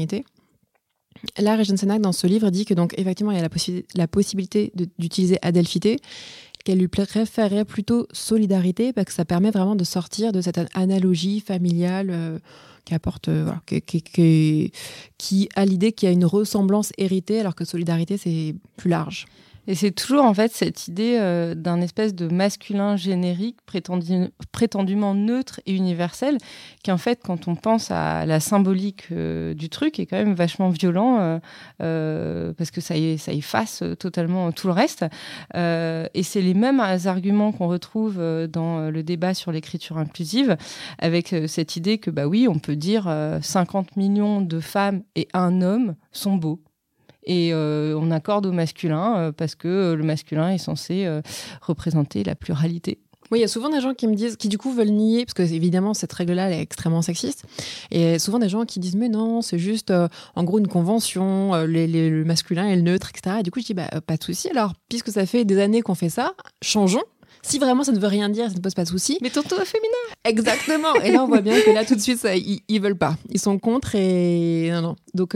Là, 1.38 1.56
Régine 1.56 1.76
Sénac, 1.76 2.00
dans 2.00 2.12
ce 2.12 2.26
livre, 2.26 2.50
dit 2.50 2.64
que 2.64 2.74
donc 2.74 2.94
effectivement, 2.98 3.32
il 3.32 3.38
y 3.38 3.40
a 3.40 3.48
la, 3.94 4.08
possibilité 4.08 4.72
d'utiliser 4.98 5.38
adelphité, 5.42 5.98
qu'elle 6.64 6.78
lui 6.78 6.88
préférerait 6.88 7.64
plutôt 7.64 8.06
solidarité, 8.12 8.92
parce 8.92 9.06
que 9.06 9.12
ça 9.12 9.24
permet 9.24 9.50
vraiment 9.50 9.76
de 9.76 9.84
sortir 9.84 10.32
de 10.32 10.40
cette 10.40 10.60
analogie 10.74 11.40
familiale 11.40 12.08
euh, 12.10 12.38
qui 12.84 12.94
apporte, 12.94 13.28
euh, 13.28 13.50
qui, 13.68 15.48
a 15.54 15.64
l'idée 15.64 15.92
qu'il 15.92 16.08
y 16.08 16.10
a 16.10 16.12
une 16.12 16.24
ressemblance 16.24 16.92
héritée, 16.98 17.40
alors 17.40 17.54
que 17.54 17.64
solidarité, 17.64 18.16
c'est 18.16 18.54
plus 18.76 18.90
large. 18.90 19.26
Et 19.68 19.76
c'est 19.76 19.92
toujours 19.92 20.24
en 20.24 20.34
fait 20.34 20.52
cette 20.52 20.88
idée 20.88 21.18
euh, 21.20 21.54
d'un 21.54 21.80
espèce 21.80 22.14
de 22.14 22.26
masculin 22.26 22.96
générique 22.96 23.58
prétendument 24.50 25.14
neutre 25.14 25.60
et 25.66 25.74
universel 25.74 26.38
qui 26.82 26.90
en 26.90 26.98
fait 26.98 27.20
quand 27.22 27.46
on 27.46 27.54
pense 27.54 27.92
à 27.92 28.26
la 28.26 28.40
symbolique 28.40 29.04
euh, 29.12 29.54
du 29.54 29.68
truc 29.68 30.00
est 30.00 30.06
quand 30.06 30.16
même 30.16 30.34
vachement 30.34 30.70
violent 30.70 31.40
euh, 31.80 32.52
parce 32.54 32.72
que 32.72 32.80
ça, 32.80 32.94
ça 33.18 33.32
efface 33.32 33.84
totalement 34.00 34.50
tout 34.50 34.66
le 34.66 34.72
reste. 34.72 35.04
et 35.54 36.22
c'est 36.22 36.42
les 36.42 36.54
mêmes 36.54 36.80
arguments 36.80 37.52
qu'on 37.52 37.68
retrouve 37.68 38.16
dans 38.48 38.90
le 38.90 39.02
débat 39.02 39.34
sur 39.34 39.52
l'écriture 39.52 39.98
inclusive 39.98 40.56
avec 40.98 41.34
cette 41.46 41.76
idée 41.76 41.98
que 41.98 42.10
bah 42.10 42.26
oui 42.26 42.48
on 42.48 42.58
peut 42.58 42.76
dire 42.76 43.04
50 43.40 43.96
millions 43.96 44.40
de 44.40 44.60
femmes 44.60 45.02
et 45.14 45.28
un 45.32 45.62
homme 45.62 45.94
sont 46.10 46.36
beaux 46.36 46.60
et 47.24 47.52
euh, 47.52 47.98
on 47.98 48.10
accorde 48.10 48.46
au 48.46 48.52
masculin 48.52 49.16
euh, 49.16 49.32
parce 49.32 49.54
que 49.54 49.68
euh, 49.68 49.96
le 49.96 50.04
masculin 50.04 50.50
est 50.50 50.58
censé 50.58 51.08
représenter 51.60 52.24
la 52.24 52.34
pluralité. 52.34 52.98
Oui, 53.30 53.38
il 53.38 53.42
y 53.42 53.44
a 53.44 53.48
souvent 53.48 53.70
des 53.70 53.80
gens 53.80 53.94
qui 53.94 54.06
me 54.06 54.14
disent, 54.14 54.36
qui 54.36 54.48
du 54.48 54.58
coup 54.58 54.72
veulent 54.72 54.90
nier, 54.90 55.24
parce 55.24 55.32
que 55.32 55.42
évidemment 55.42 55.94
cette 55.94 56.12
règle-là 56.12 56.48
elle 56.48 56.58
est 56.58 56.60
extrêmement 56.60 57.00
sexiste, 57.00 57.44
et 57.90 58.18
souvent 58.18 58.38
des 58.38 58.50
gens 58.50 58.66
qui 58.66 58.78
disent 58.78 58.96
mais 58.96 59.08
non, 59.08 59.40
c'est 59.40 59.58
juste 59.58 59.90
en 60.34 60.44
gros 60.44 60.58
une 60.58 60.68
convention, 60.68 61.52
le 61.54 62.24
masculin 62.24 62.68
et 62.68 62.76
le 62.76 62.82
neutre, 62.82 63.10
etc. 63.14 63.36
Et 63.40 63.42
du 63.42 63.50
coup 63.50 63.60
je 63.60 63.66
dis 63.66 63.74
bah 63.74 63.88
pas 64.06 64.16
de 64.16 64.22
souci. 64.22 64.50
Alors 64.50 64.74
puisque 64.90 65.10
ça 65.10 65.24
fait 65.24 65.44
des 65.44 65.58
années 65.60 65.80
qu'on 65.80 65.94
fait 65.94 66.10
ça, 66.10 66.34
changeons. 66.60 67.04
Si 67.42 67.58
vraiment 67.58 67.82
ça 67.82 67.92
ne 67.92 67.98
veut 67.98 68.08
rien 68.08 68.28
dire, 68.28 68.48
ça 68.48 68.56
ne 68.56 68.60
pose 68.60 68.74
pas 68.74 68.84
de 68.84 68.88
souci. 68.88 69.18
Mais 69.20 69.36
au 69.36 69.42
féminin. 69.42 70.02
Exactement. 70.24 70.94
Et 71.02 71.12
là 71.12 71.24
on 71.24 71.26
voit 71.26 71.40
bien 71.40 71.60
que 71.60 71.70
là 71.70 71.84
tout 71.84 71.94
de 71.94 72.00
suite 72.00 72.18
ça, 72.18 72.36
ils, 72.36 72.60
ils, 72.68 72.80
veulent 72.80 72.96
pas, 72.96 73.16
ils 73.30 73.40
sont 73.40 73.58
contre 73.58 73.94
et 73.94 74.70
non 74.70 74.82
non. 74.82 74.96
Donc 75.14 75.34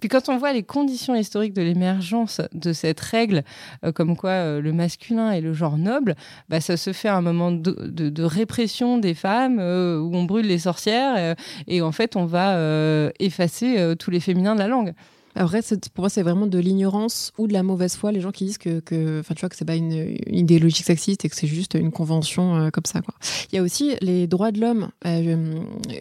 puis 0.00 0.10
quand 0.10 0.28
on 0.28 0.36
voit 0.36 0.52
les 0.52 0.62
conditions 0.62 1.14
historiques 1.14 1.54
de 1.54 1.62
l'émergence 1.62 2.42
de 2.52 2.72
cette 2.72 3.00
règle, 3.00 3.44
euh, 3.84 3.92
comme 3.92 4.16
quoi 4.16 4.30
euh, 4.30 4.60
le 4.60 4.72
masculin 4.72 5.32
est 5.32 5.40
le 5.40 5.54
genre 5.54 5.78
noble, 5.78 6.16
bah, 6.50 6.60
ça 6.60 6.76
se 6.76 6.92
fait 6.92 7.08
à 7.08 7.16
un 7.16 7.22
moment 7.22 7.50
de, 7.50 8.22
répression 8.22 8.98
des 8.98 9.14
femmes, 9.14 9.58
euh, 9.58 9.98
où 9.98 10.14
on 10.14 10.24
brûle 10.24 10.46
les 10.46 10.58
sorcières, 10.58 11.34
et 11.66 11.80
en 11.80 11.92
fait 11.92 12.16
on 12.16 12.26
va 12.26 13.10
effacer 13.18 13.94
tous 13.98 14.10
les 14.10 14.20
féminins 14.20 14.54
de 14.54 14.60
la 14.60 14.68
langue. 14.68 14.92
Après, 15.36 15.60
pour 15.94 16.02
moi, 16.02 16.08
c'est 16.08 16.22
vraiment 16.22 16.46
de 16.46 16.58
l'ignorance 16.58 17.32
ou 17.38 17.46
de 17.46 17.52
la 17.52 17.62
mauvaise 17.62 17.94
foi, 17.94 18.10
les 18.10 18.20
gens 18.20 18.32
qui 18.32 18.46
disent 18.46 18.58
que, 18.58 18.80
que, 18.80 19.22
tu 19.22 19.40
vois, 19.40 19.48
que 19.48 19.56
c'est 19.56 19.64
pas 19.64 19.76
une, 19.76 20.16
idéologie 20.26 20.82
sexiste 20.82 21.24
et 21.24 21.28
que 21.28 21.36
c'est 21.36 21.46
juste 21.46 21.74
une 21.74 21.92
convention 21.92 22.70
comme 22.72 22.86
ça. 22.86 23.00
Quoi. 23.02 23.14
Il 23.52 23.56
y 23.56 23.58
a 23.58 23.62
aussi 23.62 23.96
les 24.00 24.26
droits 24.26 24.50
de 24.50 24.60
l'homme, 24.60 24.88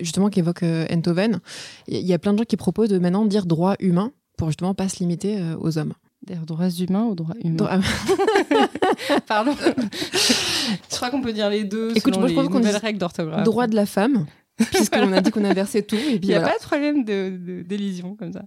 justement, 0.02 0.30
qui 0.30 0.40
évoque 0.40 0.64
Enthoven. 0.64 1.40
Il 1.88 2.06
y 2.06 2.14
a 2.14 2.20
plein 2.20 2.34
de 2.34 2.40
gens 2.40 2.46
qui 2.46 2.58
proposent 2.58 2.90
de 2.90 2.98
maintenant 2.98 3.26
dire 3.26 3.46
droit 3.46 3.76
humain 3.80 4.12
pour 4.38 4.48
justement 4.50 4.74
pas 4.74 4.90
se 4.90 5.00
limiter 5.00 5.40
aux 5.60 5.78
hommes. 5.78 5.94
Des 6.26 6.36
droits 6.36 6.70
humains 6.70 7.06
ou 7.06 7.14
droits 7.14 7.36
humains 7.44 7.58
Pardon. 9.28 9.54
je 9.56 10.96
crois 10.96 11.12
qu'on 11.12 11.22
peut 11.22 11.34
dire 11.34 11.50
les 11.50 11.64
deux. 11.64 11.92
Écoute, 11.96 12.16
selon 12.16 12.28
je 12.28 12.34
pense 12.34 12.48
qu'on 12.48 12.60
dit 12.60 12.70
règles 12.70 12.98
d'orthographe. 12.98 13.44
Droit 13.44 13.68
de 13.68 13.76
la 13.76 13.86
femme, 13.86 14.26
puisqu'on 14.72 15.12
a 15.12 15.22
dit 15.22 15.32
qu'on 15.32 15.44
inversait 15.44 15.82
tout. 15.82 15.96
Et 15.96 16.20
Il 16.22 16.28
n'y 16.28 16.36
a 16.36 16.42
pas 16.42 16.58
de 16.58 16.64
problème 16.64 17.04
d'élision 17.04 18.12
de, 18.12 18.18
comme 18.18 18.32
ça. 18.32 18.44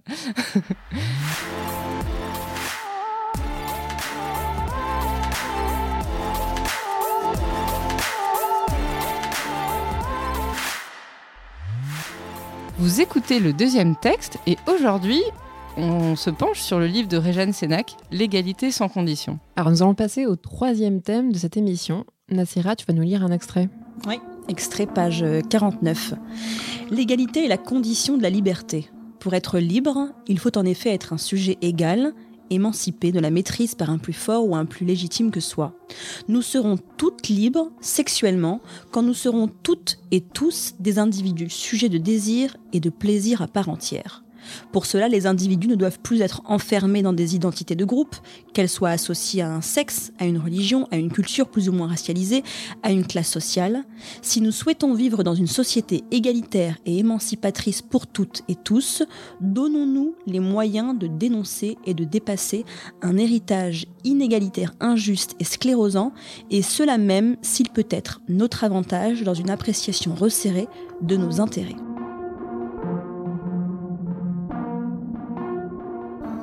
Vous 12.79 13.01
écoutez 13.01 13.41
le 13.41 13.51
deuxième 13.51 13.97
texte 13.97 14.39
et 14.47 14.57
aujourd'hui, 14.65 15.21
on 15.75 16.15
se 16.15 16.29
penche 16.29 16.59
sur 16.61 16.79
le 16.79 16.87
livre 16.87 17.09
de 17.09 17.17
Réjeanne 17.17 17.51
Sénac, 17.51 17.97
L'égalité 18.09 18.71
sans 18.71 18.87
condition. 18.87 19.37
Alors 19.57 19.69
nous 19.69 19.83
allons 19.83 19.95
passer 19.95 20.25
au 20.25 20.37
troisième 20.37 21.01
thème 21.01 21.33
de 21.33 21.37
cette 21.37 21.57
émission, 21.57 22.05
Nassira, 22.29 22.77
tu 22.77 22.85
vas 22.85 22.93
nous 22.93 23.03
lire 23.03 23.21
un 23.23 23.31
extrait. 23.31 23.67
Oui, 24.07 24.19
extrait 24.49 24.87
page 24.87 25.23
49. 25.49 26.15
L'égalité 26.91 27.45
est 27.45 27.49
la 27.49 27.57
condition 27.57 28.17
de 28.17 28.23
la 28.23 28.29
liberté. 28.29 28.89
Pour 29.19 29.33
être 29.33 29.59
libre, 29.59 30.09
il 30.27 30.39
faut 30.39 30.57
en 30.57 30.65
effet 30.65 30.89
être 30.89 31.13
un 31.13 31.17
sujet 31.17 31.57
égal, 31.61 32.13
émancipé 32.49 33.11
de 33.11 33.19
la 33.19 33.29
maîtrise 33.29 33.75
par 33.75 33.89
un 33.89 33.97
plus 33.97 34.13
fort 34.13 34.47
ou 34.47 34.55
un 34.55 34.65
plus 34.65 34.85
légitime 34.85 35.29
que 35.29 35.39
soi. 35.39 35.73
Nous 36.27 36.41
serons 36.41 36.77
toutes 36.97 37.27
libres 37.27 37.71
sexuellement 37.79 38.61
quand 38.91 39.03
nous 39.03 39.13
serons 39.13 39.47
toutes 39.47 39.99
et 40.11 40.21
tous 40.21 40.73
des 40.79 40.99
individus 40.99 41.49
sujets 41.49 41.89
de 41.89 41.97
désir 41.97 42.57
et 42.73 42.79
de 42.79 42.89
plaisir 42.89 43.41
à 43.41 43.47
part 43.47 43.69
entière. 43.69 44.23
Pour 44.71 44.85
cela, 44.85 45.07
les 45.07 45.27
individus 45.27 45.67
ne 45.67 45.75
doivent 45.75 45.99
plus 45.99 46.21
être 46.21 46.41
enfermés 46.45 47.01
dans 47.01 47.13
des 47.13 47.35
identités 47.35 47.75
de 47.75 47.85
groupe, 47.85 48.15
qu'elles 48.53 48.69
soient 48.69 48.89
associées 48.89 49.41
à 49.41 49.51
un 49.51 49.61
sexe, 49.61 50.11
à 50.19 50.25
une 50.25 50.37
religion, 50.37 50.87
à 50.91 50.97
une 50.97 51.11
culture 51.11 51.47
plus 51.47 51.69
ou 51.69 51.71
moins 51.71 51.87
racialisée, 51.87 52.43
à 52.83 52.91
une 52.91 53.05
classe 53.05 53.29
sociale. 53.29 53.83
Si 54.21 54.41
nous 54.41 54.51
souhaitons 54.51 54.93
vivre 54.93 55.23
dans 55.23 55.35
une 55.35 55.47
société 55.47 56.03
égalitaire 56.11 56.77
et 56.85 56.99
émancipatrice 56.99 57.81
pour 57.81 58.07
toutes 58.07 58.43
et 58.47 58.55
tous, 58.55 59.03
donnons-nous 59.41 60.15
les 60.27 60.39
moyens 60.39 60.97
de 60.97 61.07
dénoncer 61.07 61.77
et 61.85 61.93
de 61.93 62.03
dépasser 62.03 62.65
un 63.01 63.17
héritage 63.17 63.87
inégalitaire 64.03 64.73
injuste 64.79 65.35
et 65.39 65.43
sclérosant, 65.43 66.13
et 66.49 66.61
cela 66.61 66.97
même 66.97 67.35
s'il 67.41 67.69
peut 67.69 67.87
être 67.89 68.21
notre 68.27 68.63
avantage 68.63 69.23
dans 69.23 69.33
une 69.33 69.49
appréciation 69.49 70.15
resserrée 70.15 70.67
de 71.01 71.17
nos 71.17 71.41
intérêts. 71.41 71.75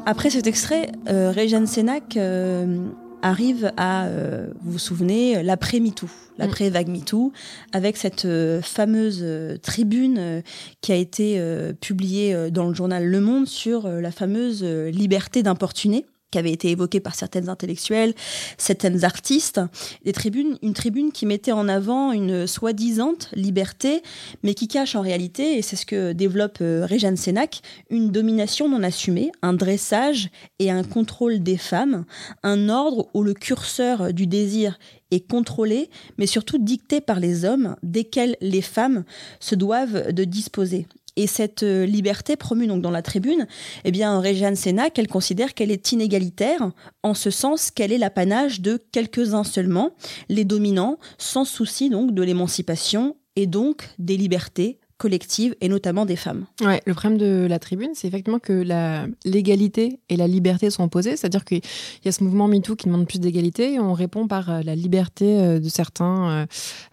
Après 0.09 0.31
cet 0.31 0.47
extrait, 0.47 0.93
euh, 1.09 1.33
Régine 1.33 1.67
Sénac 1.67 2.17
euh, 2.17 2.87
arrive 3.23 3.73
à, 3.77 4.07
euh, 4.07 4.47
vous 4.61 4.73
vous 4.73 4.79
souvenez, 4.79 5.43
l'après-MeToo, 5.43 6.07
l'après-vague 6.39 6.87
MeToo, 6.87 7.33
avec 7.73 7.97
cette 7.97 8.25
euh, 8.25 8.63
fameuse 8.63 9.27
tribune 9.63 10.45
qui 10.81 10.93
a 10.93 10.95
été 10.95 11.43
publiée 11.81 12.53
dans 12.53 12.69
le 12.69 12.75
journal 12.75 13.05
Le 13.05 13.21
Monde 13.21 13.49
sur 13.49 13.89
la 13.89 14.13
fameuse 14.13 14.63
liberté 14.63 15.43
d'importuner 15.43 16.07
qui 16.31 16.39
avait 16.39 16.53
été 16.53 16.71
évoquée 16.71 17.01
par 17.01 17.15
certaines 17.15 17.49
intellectuelles, 17.49 18.15
certaines 18.59 19.05
artistes, 19.05 19.61
des 20.05 20.13
tribunes, 20.13 20.59
une 20.63 20.75
tribune 20.75 21.13
qui 21.13 21.25
mettait 21.27 21.53
en 21.53 21.69
avant 21.69 22.13
une 22.13 22.47
soi-disant 22.47 23.15
liberté, 23.35 24.03
mais 24.43 24.55
qui 24.55 24.69
cache 24.69 24.97
en 24.97 25.03
réalité, 25.03 25.57
et 25.57 25.63
c'est 25.63 25.77
ce 25.77 25.87
que 25.87 26.13
développe 26.13 26.59
euh, 26.61 26.85
Régane 26.85 27.17
Sénac, 27.17 27.61
une 27.91 28.11
domination 28.11 28.69
non 28.69 28.83
assumée, 28.83 29.31
un 29.43 29.53
dressage 29.53 30.31
et 30.59 30.71
un 30.71 30.83
contrôle 30.83 31.41
des 31.41 31.57
femmes, 31.57 32.05
un 32.43 32.69
ordre 32.69 33.09
où 33.15 33.23
le 33.23 33.35
curseur 33.35 34.13
du 34.13 34.27
désir 34.27 34.79
est 35.11 35.29
contrôlé, 35.29 35.91
mais 36.19 36.27
surtout 36.27 36.59
dicté 36.59 37.01
par 37.01 37.21
les 37.21 37.45
hommes, 37.45 37.77
desquels 37.83 38.37
les 38.41 38.63
femmes 38.63 39.05
se 39.41 39.55
doivent 39.55 40.13
de 40.13 40.25
disposer. 40.25 40.87
Et 41.17 41.27
cette 41.27 41.63
euh, 41.63 41.87
liberté 41.87 42.37
promue 42.37 42.67
donc 42.67 42.83
dans 42.83 42.91
la 42.91 43.03
tribune, 43.03 43.47
eh 43.85 43.91
bien, 43.91 44.21
Réjeanne 44.21 44.57
Sénac, 44.57 44.99
elle 44.99 45.09
considère 45.09 45.55
qu'elle 45.55 45.71
est 45.71 45.93
inégalitaire, 45.93 46.71
en 47.03 47.15
ce 47.15 47.31
sens 47.31 47.71
qu'elle 47.71 47.93
est 47.93 47.99
l'apanage 47.99 48.61
de 48.61 48.83
quelques-uns 48.93 49.45
seulement, 49.45 49.93
les 50.29 50.45
dominants, 50.45 50.99
sans 51.19 51.45
souci 51.45 51.89
donc 51.89 52.13
de 52.13 52.23
l'émancipation 52.23 53.17
et 53.35 53.47
donc 53.47 53.89
des 53.99 54.17
libertés 54.17 54.79
collective 54.99 55.55
et 55.61 55.69
notamment 55.69 56.07
des 56.07 56.17
femmes. 56.17 56.47
Ouais, 56.63 56.81
le 56.87 56.95
problème 56.95 57.19
de 57.19 57.47
la 57.47 57.59
tribune, 57.59 57.91
c'est 57.95 58.09
effectivement 58.09 58.39
que 58.39 58.53
la 58.53 59.07
l'égalité 59.25 60.01
et 60.09 60.17
la 60.17 60.27
liberté 60.27 60.71
sont 60.71 60.85
opposées, 60.85 61.17
c'est-à-dire 61.17 61.45
qu'il 61.45 61.61
y 62.05 62.09
a 62.09 62.13
ce 62.13 62.25
mouvement 62.25 62.49
MeToo 62.49 62.77
qui 62.77 62.87
demande 62.87 63.07
plus 63.07 63.21
d'égalité 63.21 63.75
et 63.75 63.81
on 63.81 63.93
répond 63.93 64.27
par 64.27 64.51
euh, 64.51 64.63
la 64.63 64.75
liberté 64.75 65.39
euh, 65.39 65.61
de 65.61 65.69
certains 65.69 66.47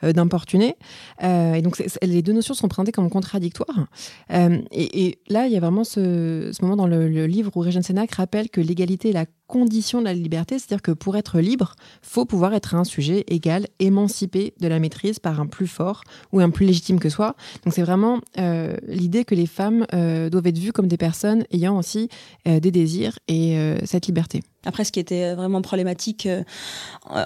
euh, 0.03 0.13
d'importuner. 0.13 0.75
et 1.21 1.61
donc 1.61 1.81
les 2.01 2.21
deux 2.21 2.33
notions 2.33 2.53
sont 2.53 2.67
présentées 2.67 2.91
comme 2.91 3.09
contradictoires. 3.09 3.87
Et, 4.71 5.19
là, 5.29 5.47
il 5.47 5.53
y 5.53 5.57
a 5.57 5.59
vraiment 5.59 5.83
ce, 5.83 6.51
moment 6.61 6.75
dans 6.75 6.87
le, 6.87 7.07
livre 7.27 7.51
où 7.55 7.59
Régine 7.59 7.83
Sénac 7.83 8.11
rappelle 8.15 8.49
que 8.49 8.59
l'égalité 8.61 9.09
est 9.09 9.13
la 9.13 9.25
condition 9.47 9.99
de 9.99 10.05
la 10.05 10.13
liberté, 10.13 10.57
c'est-à-dire 10.57 10.81
que 10.81 10.91
pour 10.91 11.17
être 11.17 11.39
libre, 11.39 11.75
faut 12.01 12.25
pouvoir 12.25 12.53
être 12.53 12.75
un 12.75 12.83
sujet 12.83 13.23
égal, 13.27 13.67
émancipé 13.79 14.53
de 14.59 14.67
la 14.67 14.79
maîtrise 14.79 15.19
par 15.19 15.39
un 15.39 15.47
plus 15.47 15.67
fort 15.67 16.03
ou 16.31 16.39
un 16.39 16.49
plus 16.49 16.65
légitime 16.65 16.99
que 16.99 17.09
soi. 17.09 17.35
Donc 17.63 17.73
c'est 17.73 17.83
vraiment 17.83 18.19
euh, 18.37 18.75
l'idée 18.87 19.25
que 19.25 19.35
les 19.35 19.47
femmes 19.47 19.85
euh, 19.93 20.29
doivent 20.29 20.47
être 20.47 20.57
vues 20.57 20.71
comme 20.71 20.87
des 20.87 20.97
personnes 20.97 21.45
ayant 21.51 21.77
aussi 21.77 22.09
euh, 22.47 22.59
des 22.59 22.71
désirs 22.71 23.19
et 23.27 23.57
cette 23.85 24.07
liberté. 24.07 24.41
Après, 24.65 24.85
ce 24.85 24.91
qui 24.91 24.99
était 24.99 25.33
vraiment 25.33 25.61
problématique, 25.61 26.25
euh, 26.25 26.43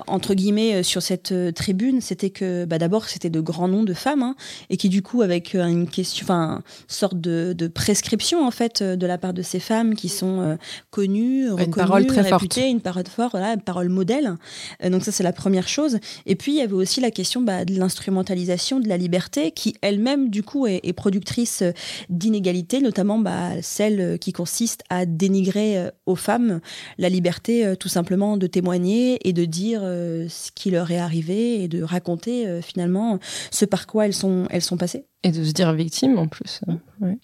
entre 0.07 0.33
guillemets, 0.33 0.75
euh, 0.75 0.83
sur 0.83 1.03
cette 1.03 1.31
euh, 1.31 1.51
tribune, 1.51 2.01
c'était 2.01 2.31
que 2.31 2.65
bah, 2.65 2.79
d'abord, 2.79 3.05
c'était 3.05 3.29
de 3.29 3.39
grands 3.39 3.67
noms 3.67 3.83
de 3.83 3.93
femmes, 3.93 4.23
hein, 4.23 4.35
et 4.71 4.77
qui 4.77 4.89
du 4.89 5.03
coup, 5.03 5.21
avec 5.21 5.53
une 5.53 5.87
question, 5.87 6.23
enfin, 6.25 6.63
sorte 6.87 7.19
de, 7.21 7.53
de, 7.53 7.67
prescription, 7.67 8.45
en 8.45 8.49
fait, 8.49 8.81
de 8.81 9.05
la 9.07 9.19
part 9.19 9.33
de 9.33 9.43
ces 9.43 9.59
femmes 9.59 9.93
qui 9.93 10.09
sont 10.09 10.57
connues, 10.89 11.49
reconnues, 11.49 11.65
une 11.65 11.75
parole 11.75 12.07
très 12.07 12.21
réputées, 12.21 12.61
forte. 12.61 12.71
une 12.71 12.81
parole 12.81 13.05
forte, 13.07 13.31
voilà, 13.31 13.53
une 13.53 13.61
parole 13.61 13.89
modèle. 13.89 14.35
donc 14.83 15.03
ça, 15.03 15.11
c'est 15.11 15.23
la 15.23 15.33
première 15.33 15.67
chose. 15.67 15.99
Et 16.25 16.35
puis, 16.35 16.53
il 16.53 16.57
y 16.57 16.61
avait 16.61 16.73
aussi 16.73 17.01
la 17.01 17.11
question 17.11 17.41
bah, 17.41 17.65
de 17.65 17.77
l'instrumentalisation 17.77 18.79
de 18.79 18.87
la 18.87 18.97
liberté, 18.97 19.51
qui 19.51 19.75
elle-même, 19.81 20.29
du 20.29 20.43
coup, 20.43 20.65
est, 20.65 20.79
est 20.83 20.93
productrice 20.93 21.63
d'inégalités, 22.09 22.81
notamment 22.81 23.19
bah, 23.19 23.61
celle 23.61 24.17
qui 24.19 24.33
consiste 24.33 24.83
à 24.89 25.05
dénigrer 25.05 25.89
aux 26.05 26.15
femmes 26.15 26.61
la 26.97 27.09
liberté 27.09 27.26
euh, 27.49 27.75
tout 27.75 27.89
simplement 27.89 28.37
de 28.37 28.47
témoigner 28.47 29.27
et 29.27 29.33
de 29.33 29.45
dire 29.45 29.81
euh, 29.83 30.27
ce 30.29 30.51
qui 30.51 30.71
leur 30.71 30.91
est 30.91 30.99
arrivé 30.99 31.63
et 31.63 31.67
de 31.67 31.83
raconter 31.83 32.47
euh, 32.47 32.61
finalement 32.61 33.19
ce 33.51 33.65
par 33.65 33.87
quoi 33.87 34.05
elles 34.05 34.13
sont, 34.13 34.45
elles 34.49 34.61
sont 34.61 34.77
passées. 34.77 35.05
Et 35.23 35.31
de 35.31 35.43
se 35.43 35.51
dire 35.51 35.73
victime 35.73 36.17
en 36.17 36.27
plus. 36.27 36.61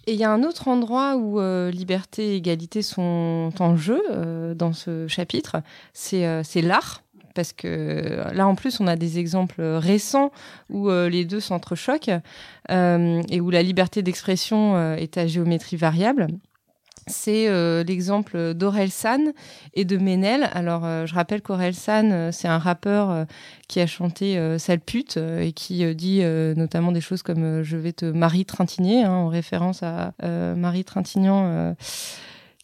Et 0.07 0.13
il 0.13 0.19
y 0.19 0.23
a 0.23 0.31
un 0.31 0.43
autre 0.43 0.67
endroit 0.67 1.15
où 1.15 1.39
liberté 1.69 2.33
et 2.33 2.35
égalité 2.35 2.81
sont 2.81 3.51
en 3.59 3.77
jeu 3.77 4.01
dans 4.55 4.73
ce 4.73 5.07
chapitre, 5.07 5.57
c'est 5.93 6.61
l'art. 6.61 7.03
Parce 7.35 7.53
que 7.53 8.23
là 8.33 8.47
en 8.47 8.55
plus 8.55 8.79
on 8.79 8.87
a 8.87 8.95
des 8.95 9.19
exemples 9.19 9.61
récents 9.61 10.31
où 10.69 10.89
les 10.89 11.23
deux 11.23 11.39
s'entrechoquent 11.39 12.11
et 12.69 13.41
où 13.41 13.49
la 13.51 13.63
liberté 13.63 14.01
d'expression 14.01 14.95
est 14.95 15.17
à 15.17 15.27
géométrie 15.27 15.77
variable 15.77 16.27
c'est 17.07 17.47
euh, 17.47 17.83
l'exemple 17.83 18.53
d'Aurel 18.53 18.91
San 18.91 19.33
et 19.73 19.85
de 19.85 19.97
Ménel. 19.97 20.49
Alors, 20.53 20.85
euh, 20.85 21.05
je 21.05 21.13
rappelle 21.13 21.41
qu'Aurel 21.41 21.73
San, 21.73 22.11
euh, 22.11 22.31
c'est 22.31 22.47
un 22.47 22.57
rappeur 22.57 23.25
qui 23.67 23.79
a 23.79 23.87
chanté 23.87 24.39
Sale 24.59 24.79
pute 24.79 25.17
et 25.17 25.51
qui 25.51 25.95
dit 25.95 26.21
notamment 26.55 26.91
des 26.91 27.01
choses 27.01 27.23
comme 27.23 27.63
Je 27.63 27.77
vais 27.77 27.93
te 27.93 28.05
Marie 28.05 28.45
Trintignant, 28.45 29.05
hein, 29.05 29.15
en 29.15 29.27
référence 29.27 29.81
à 29.83 30.13
Marie 30.55 30.83
Trintignant 30.83 31.75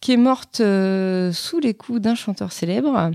qui 0.02 0.14
est 0.14 0.18
morte 0.18 0.58
sous 0.58 1.60
les 1.60 1.74
coups 1.74 2.02
d'un 2.02 2.16
chanteur 2.16 2.52
célèbre, 2.52 3.12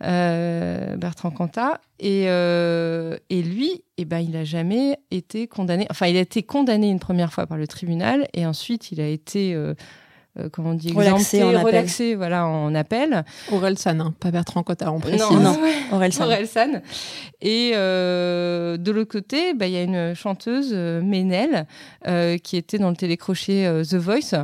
Bertrand 0.00 1.30
Cantat. 1.30 1.80
Et, 1.98 2.24
et 2.24 3.42
lui, 3.42 3.82
eh 3.98 4.04
ben, 4.04 4.18
il 4.18 4.30
n'a 4.32 4.44
jamais 4.44 4.98
été 5.10 5.46
condamné. 5.46 5.86
Enfin, 5.90 6.06
il 6.06 6.16
a 6.16 6.20
été 6.20 6.42
condamné 6.42 6.90
une 6.90 7.00
première 7.00 7.32
fois 7.32 7.46
par 7.46 7.58
le 7.58 7.68
tribunal 7.68 8.28
et 8.34 8.44
ensuite 8.46 8.90
il 8.90 9.00
a 9.00 9.06
été 9.06 9.56
euh, 10.38 10.48
comment 10.50 10.70
on 10.70 10.74
dit, 10.74 10.92
relaxé, 10.92 11.42
en 11.42 11.62
relaxé 11.62 12.14
voilà, 12.14 12.46
en 12.46 12.74
appel. 12.74 13.24
Aurel 13.50 13.78
San, 13.78 14.00
hein, 14.00 14.14
pas 14.18 14.30
Bertrand 14.30 14.62
Cottard, 14.62 14.94
on 14.94 15.00
précise. 15.00 15.22
Non, 15.22 15.40
non. 15.40 15.58
Aurel 15.92 16.12
San. 16.12 16.26
Aurel 16.26 16.46
San. 16.46 16.82
Et 17.40 17.72
euh, 17.74 18.76
de 18.76 18.90
l'autre 18.90 19.12
côté, 19.12 19.54
bah, 19.54 19.66
il 19.66 19.72
y 19.72 19.76
a 19.76 19.82
une 19.82 20.14
chanteuse, 20.14 20.70
euh, 20.72 21.00
Ménel, 21.02 21.66
euh, 22.06 22.38
qui 22.38 22.56
était 22.56 22.78
dans 22.78 22.90
le 22.90 22.96
télécrochet 22.96 23.66
euh, 23.66 23.84
The 23.84 23.94
Voice, 23.94 24.34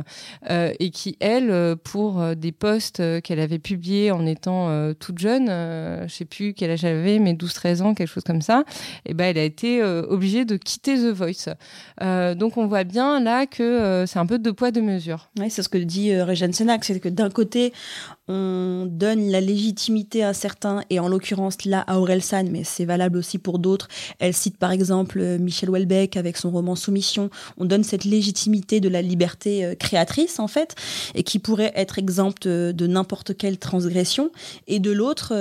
euh, 0.49 0.71
et 0.79 0.89
qui, 0.89 1.17
elle, 1.19 1.75
pour 1.83 2.35
des 2.35 2.51
posts 2.51 3.01
qu'elle 3.21 3.39
avait 3.39 3.59
publiés 3.59 4.11
en 4.11 4.25
étant 4.25 4.93
toute 4.99 5.19
jeune, 5.19 5.47
je 5.47 6.13
sais 6.13 6.25
plus 6.25 6.53
quel 6.53 6.71
âge 6.71 6.83
elle 6.83 6.97
avait, 6.97 7.19
mais 7.19 7.33
12-13 7.33 7.81
ans, 7.81 7.93
quelque 7.93 8.07
chose 8.07 8.23
comme 8.23 8.41
ça, 8.41 8.63
et 9.05 9.13
ben 9.13 9.25
elle 9.25 9.37
a 9.37 9.43
été 9.43 9.83
obligée 9.83 10.45
de 10.45 10.57
quitter 10.57 10.95
The 10.95 11.13
Voice. 11.13 11.53
donc 12.35 12.57
on 12.57 12.67
voit 12.67 12.83
bien 12.83 13.19
là 13.19 13.45
que 13.45 14.05
c'est 14.07 14.19
un 14.19 14.25
peu 14.25 14.39
deux 14.39 14.53
poids, 14.53 14.71
deux 14.71 14.81
mesures. 14.81 15.29
Oui, 15.39 15.49
c'est 15.49 15.63
ce 15.63 15.69
que 15.69 15.77
dit 15.83 16.11
euh, 16.11 16.25
Régine 16.25 16.53
Sénac, 16.53 16.83
c'est 16.85 16.99
que 16.99 17.09
d'un 17.09 17.29
côté, 17.29 17.73
on 18.27 18.87
donne 18.89 19.29
la 19.29 19.41
légitimité 19.41 20.23
à 20.23 20.33
certains, 20.33 20.83
et 20.89 20.99
en 20.99 21.07
l'occurrence 21.07 21.65
là 21.65 21.83
à 21.87 21.99
Aurel 21.99 22.21
San, 22.21 22.49
mais 22.49 22.63
c'est 22.63 22.85
valable 22.85 23.17
aussi 23.17 23.37
pour 23.37 23.59
d'autres. 23.59 23.87
Elle 24.19 24.33
cite 24.33 24.57
par 24.57 24.71
exemple 24.71 25.19
euh, 25.19 25.37
Michel 25.37 25.69
Houellebecq 25.69 26.17
avec 26.17 26.37
son 26.37 26.51
roman 26.51 26.75
Soumission. 26.75 27.29
On 27.57 27.65
donne 27.65 27.83
cette 27.83 28.05
légitimité 28.05 28.79
de 28.79 28.89
la 28.89 29.01
liberté 29.01 29.65
euh, 29.65 29.75
créatrice 29.75 30.39
en 30.39 30.47
fait, 30.47 30.75
et 31.15 31.23
qui 31.23 31.39
pourrait 31.39 31.73
être 31.75 31.99
exempte 31.99 32.47
de 32.47 32.87
n'importe 32.87 33.37
quelle 33.37 33.57
transgression. 33.57 34.31
Et 34.67 34.79
de 34.79 34.91
l'autre, 34.91 35.33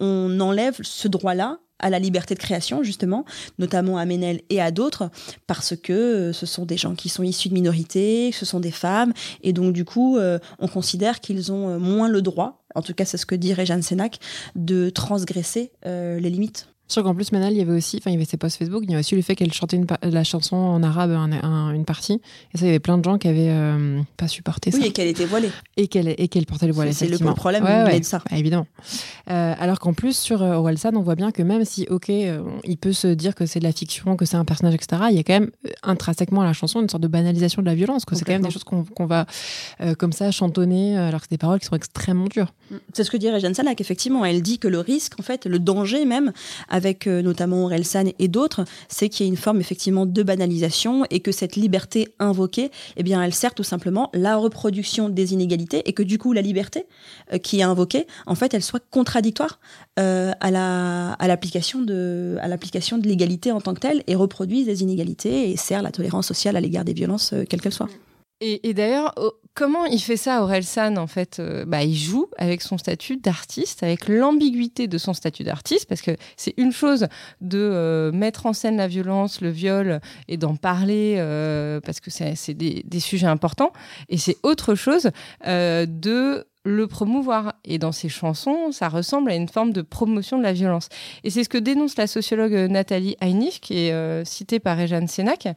on 0.00 0.40
enlève 0.40 0.76
ce 0.82 1.08
droit-là 1.08 1.58
à 1.80 1.90
la 1.90 1.98
liberté 1.98 2.34
de 2.34 2.38
création, 2.38 2.82
justement, 2.82 3.24
notamment 3.58 3.98
à 3.98 4.04
Ménel 4.04 4.40
et 4.50 4.60
à 4.60 4.70
d'autres, 4.70 5.10
parce 5.46 5.74
que 5.76 5.92
euh, 5.92 6.32
ce 6.32 6.46
sont 6.46 6.64
des 6.64 6.76
gens 6.76 6.94
qui 6.94 7.08
sont 7.08 7.22
issus 7.22 7.48
de 7.48 7.54
minorités, 7.54 8.30
ce 8.32 8.44
sont 8.44 8.60
des 8.60 8.70
femmes, 8.70 9.12
et 9.42 9.52
donc 9.52 9.72
du 9.72 9.84
coup, 9.84 10.16
euh, 10.16 10.38
on 10.58 10.68
considère 10.68 11.20
qu'ils 11.20 11.52
ont 11.52 11.70
euh, 11.70 11.78
moins 11.78 12.08
le 12.08 12.22
droit, 12.22 12.64
en 12.74 12.82
tout 12.82 12.94
cas 12.94 13.04
c'est 13.04 13.16
ce 13.16 13.26
que 13.26 13.34
dit 13.34 13.54
Jeanne 13.64 13.82
Sénac, 13.82 14.18
de 14.54 14.90
transgresser 14.90 15.72
les 15.84 16.20
limites. 16.20 16.68
Je 16.92 17.00
qu'en 17.00 17.14
plus, 17.14 17.30
Manal, 17.32 17.52
il 17.52 17.58
y 17.58 17.62
avait 17.62 17.72
aussi, 17.72 17.98
enfin, 17.98 18.10
il 18.10 18.14
y 18.14 18.16
avait 18.16 18.24
ses 18.24 18.36
posts 18.36 18.58
Facebook, 18.58 18.82
il 18.84 18.90
y 18.90 18.94
avait 18.94 19.00
aussi 19.00 19.14
le 19.14 19.22
fait 19.22 19.36
qu'elle 19.36 19.52
chantait 19.52 19.76
une 19.76 19.86
la 20.02 20.24
chanson 20.24 20.56
en 20.56 20.82
arabe, 20.82 21.12
une 21.12 21.84
partie. 21.84 22.20
Et 22.54 22.58
ça, 22.58 22.64
il 22.64 22.66
y 22.66 22.70
avait 22.70 22.80
plein 22.80 22.98
de 22.98 23.04
gens 23.04 23.18
qui 23.18 23.28
avaient 23.28 23.50
euh, 23.50 24.00
pas 24.16 24.28
supporté 24.28 24.70
ça. 24.70 24.78
Oui, 24.78 24.86
et 24.86 24.92
qu'elle 24.92 25.08
était 25.08 25.24
voilée. 25.24 25.50
Et 25.76 25.88
qu'elle 25.88 26.08
et 26.08 26.28
qu'elle 26.28 26.46
portait 26.46 26.66
le 26.66 26.72
voile. 26.72 26.92
C'est 26.92 27.06
le 27.06 27.18
problème 27.34 27.64
ouais, 27.64 28.00
de 28.00 28.04
ça. 28.04 28.22
Bah, 28.30 28.36
évidemment. 28.36 28.66
Euh, 29.30 29.54
alors 29.58 29.78
qu'en 29.78 29.92
plus, 29.92 30.16
sur 30.16 30.42
euh, 30.42 30.54
Orelsan, 30.54 30.90
on 30.94 31.02
voit 31.02 31.14
bien 31.14 31.30
que 31.30 31.42
même 31.42 31.64
si, 31.64 31.86
ok, 31.88 32.08
il 32.08 32.76
peut 32.76 32.92
se 32.92 33.08
dire 33.08 33.34
que 33.34 33.46
c'est 33.46 33.60
de 33.60 33.64
la 33.64 33.72
fiction, 33.72 34.16
que 34.16 34.24
c'est 34.24 34.36
un 34.36 34.44
personnage, 34.44 34.74
etc., 34.74 35.02
il 35.10 35.16
y 35.16 35.20
a 35.20 35.22
quand 35.22 35.34
même 35.34 35.50
intrinsèquement 35.82 36.40
à 36.40 36.44
la 36.44 36.52
chanson 36.52 36.80
une 36.82 36.88
sorte 36.88 37.02
de 37.02 37.08
banalisation 37.08 37.62
de 37.62 37.66
la 37.66 37.74
violence, 37.74 38.04
c'est 38.12 38.24
quand 38.24 38.32
même 38.32 38.42
des 38.42 38.50
choses 38.50 38.64
qu'on 38.64 39.06
va 39.06 39.26
comme 39.98 40.12
ça 40.12 40.30
chantonner, 40.30 40.96
alors 40.96 41.20
que 41.20 41.26
c'est 41.28 41.34
des 41.34 41.38
paroles 41.38 41.60
qui 41.60 41.66
sont 41.66 41.76
extrêmement 41.76 42.26
dures. 42.26 42.52
C'est 42.92 43.04
ce 43.04 43.10
que 43.10 43.16
dit 43.16 43.28
Régine 43.28 43.54
Salak, 43.54 43.80
effectivement. 43.80 44.24
Elle 44.24 44.42
dit 44.42 44.58
que 44.58 44.68
le 44.68 44.80
risque, 44.80 45.18
en 45.18 45.22
fait, 45.22 45.46
le 45.46 45.58
danger 45.58 46.04
même, 46.04 46.32
avec 46.68 46.79
notamment 47.06 47.64
Orelsan 47.64 48.12
et 48.18 48.28
d'autres, 48.28 48.64
c'est 48.88 49.08
qu'il 49.08 49.26
y 49.26 49.28
a 49.28 49.30
une 49.30 49.36
forme 49.36 49.60
effectivement 49.60 50.06
de 50.06 50.22
banalisation 50.22 51.04
et 51.10 51.20
que 51.20 51.32
cette 51.32 51.56
liberté 51.56 52.08
invoquée, 52.18 52.70
eh 52.96 53.02
bien, 53.02 53.22
elle 53.22 53.34
sert 53.34 53.54
tout 53.54 53.62
simplement 53.62 54.10
la 54.14 54.36
reproduction 54.36 55.08
des 55.08 55.32
inégalités 55.32 55.88
et 55.88 55.92
que 55.92 56.02
du 56.02 56.18
coup, 56.18 56.32
la 56.32 56.42
liberté 56.42 56.86
euh, 57.32 57.38
qui 57.38 57.60
est 57.60 57.62
invoquée, 57.62 58.06
en 58.26 58.34
fait, 58.34 58.54
elle 58.54 58.62
soit 58.62 58.82
contradictoire 58.90 59.60
euh, 59.98 60.32
à 60.40 60.50
la 60.50 61.12
à 61.12 61.28
l'application 61.28 61.80
de 61.82 62.36
à 62.40 62.48
de 62.48 63.08
l'égalité 63.08 63.52
en 63.52 63.60
tant 63.60 63.74
que 63.74 63.80
telle 63.80 64.02
et 64.06 64.14
reproduise 64.14 64.66
des 64.66 64.82
inégalités 64.82 65.50
et 65.50 65.56
sert 65.56 65.82
la 65.82 65.90
tolérance 65.90 66.26
sociale 66.26 66.56
à 66.56 66.60
l'égard 66.60 66.84
des 66.84 66.92
violences, 66.92 67.32
euh, 67.32 67.44
quelles 67.48 67.60
qu'elles 67.60 67.72
soient. 67.72 67.88
Et, 68.42 68.72
d'ailleurs, 68.72 69.14
comment 69.52 69.84
il 69.84 70.00
fait 70.00 70.16
ça, 70.16 70.42
Aurel 70.42 70.64
San 70.64 70.96
En 70.96 71.06
fait, 71.06 71.38
euh, 71.38 71.66
bah, 71.66 71.82
il 71.82 71.94
joue 71.94 72.28
avec 72.38 72.62
son 72.62 72.78
statut 72.78 73.18
d'artiste, 73.18 73.82
avec 73.82 74.08
l'ambiguïté 74.08 74.88
de 74.88 74.96
son 74.96 75.12
statut 75.12 75.44
d'artiste, 75.44 75.86
parce 75.86 76.00
que 76.00 76.12
c'est 76.38 76.54
une 76.56 76.72
chose 76.72 77.06
de 77.42 77.58
euh, 77.58 78.12
mettre 78.12 78.46
en 78.46 78.54
scène 78.54 78.78
la 78.78 78.88
violence, 78.88 79.42
le 79.42 79.50
viol, 79.50 80.00
et 80.26 80.38
d'en 80.38 80.56
parler, 80.56 81.16
euh, 81.18 81.80
parce 81.80 82.00
que 82.00 82.10
c'est 82.10 82.54
des, 82.54 82.82
des, 82.86 83.00
sujets 83.00 83.26
importants, 83.26 83.74
et 84.08 84.16
c'est 84.16 84.38
autre 84.42 84.74
chose 84.74 85.10
de 85.44 86.46
le 86.64 86.86
promouvoir. 86.86 87.54
Et 87.64 87.78
dans 87.78 87.92
ses 87.92 88.08
chansons, 88.08 88.72
ça 88.72 88.88
ressemble 88.88 89.30
à 89.30 89.34
une 89.34 89.48
forme 89.48 89.72
de 89.72 89.82
promotion 89.82 90.38
de 90.38 90.42
la 90.42 90.52
violence. 90.52 90.88
Et 91.24 91.30
c'est 91.30 91.44
ce 91.44 91.48
que 91.48 91.58
dénonce 91.58 91.96
la 91.96 92.06
sociologue 92.06 92.52
Nathalie 92.70 93.16
Heinich, 93.20 93.60
qui 93.60 93.86
est 93.86 93.92
euh, 93.92 94.24
citée 94.24 94.60
par 94.60 94.76
Réjeanne 94.76 95.08
Sénac. 95.08 95.48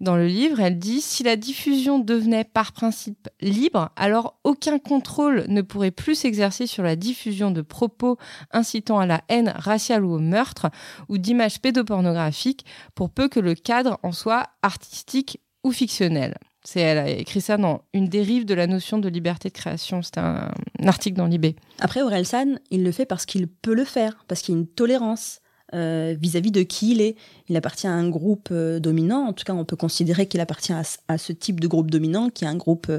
Dans 0.00 0.16
le 0.16 0.26
livre, 0.26 0.60
elle 0.60 0.78
dit 0.78 1.00
Si 1.00 1.22
la 1.22 1.36
diffusion 1.36 1.98
devenait 1.98 2.44
par 2.44 2.72
principe 2.72 3.28
libre, 3.40 3.90
alors 3.96 4.38
aucun 4.44 4.78
contrôle 4.78 5.44
ne 5.48 5.62
pourrait 5.62 5.90
plus 5.90 6.14
s'exercer 6.14 6.66
sur 6.66 6.82
la 6.82 6.96
diffusion 6.96 7.50
de 7.50 7.62
propos 7.62 8.16
incitant 8.52 8.98
à 8.98 9.06
la 9.06 9.22
haine 9.28 9.52
raciale 9.56 10.04
ou 10.04 10.14
au 10.14 10.18
meurtre, 10.18 10.70
ou 11.08 11.18
d'images 11.18 11.60
pédopornographiques, 11.60 12.64
pour 12.94 13.10
peu 13.10 13.28
que 13.28 13.40
le 13.40 13.54
cadre 13.54 13.98
en 14.02 14.12
soit 14.12 14.48
artistique 14.62 15.40
ou 15.64 15.72
fictionnel. 15.72 16.36
C'est 16.62 16.80
elle 16.80 16.98
a 16.98 17.08
écrit 17.08 17.40
ça 17.40 17.56
dans 17.56 17.82
une 17.94 18.08
dérive 18.08 18.44
de 18.44 18.54
la 18.54 18.66
notion 18.66 18.98
de 18.98 19.08
liberté 19.08 19.48
de 19.48 19.54
création. 19.54 20.02
C'est 20.02 20.18
un, 20.18 20.50
article 20.84 21.16
dans 21.16 21.26
l'IB. 21.26 21.54
Après, 21.78 22.02
Orelsan, 22.02 22.56
il 22.70 22.84
le 22.84 22.92
fait 22.92 23.06
parce 23.06 23.24
qu'il 23.24 23.46
peut 23.48 23.74
le 23.74 23.84
faire, 23.84 24.24
parce 24.28 24.42
qu'il 24.42 24.54
y 24.54 24.58
a 24.58 24.60
une 24.60 24.66
tolérance 24.66 25.40
euh, 25.72 26.16
vis-à-vis 26.20 26.50
de 26.50 26.62
qui 26.62 26.92
il 26.92 27.00
est. 27.00 27.16
Il 27.48 27.56
appartient 27.56 27.86
à 27.86 27.92
un 27.92 28.08
groupe 28.10 28.48
euh, 28.50 28.78
dominant. 28.78 29.26
En 29.26 29.32
tout 29.32 29.44
cas, 29.44 29.54
on 29.54 29.64
peut 29.64 29.76
considérer 29.76 30.26
qu'il 30.26 30.40
appartient 30.40 30.72
à, 30.72 31.18
ce 31.18 31.32
type 31.32 31.60
de 31.60 31.68
groupe 31.68 31.90
dominant, 31.90 32.28
qui 32.28 32.44
est 32.44 32.48
un 32.48 32.56
groupe 32.56 32.90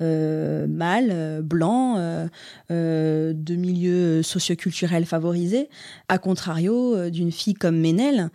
euh, 0.00 0.66
mâle, 0.66 1.42
blanc, 1.42 1.96
de 2.68 3.54
milieu 3.56 4.22
socioculturel 4.22 5.06
favorisé, 5.06 5.70
à 6.08 6.18
contrario 6.18 7.08
d'une 7.08 7.32
fille 7.32 7.54
comme 7.54 7.78
Ménel 7.78 8.30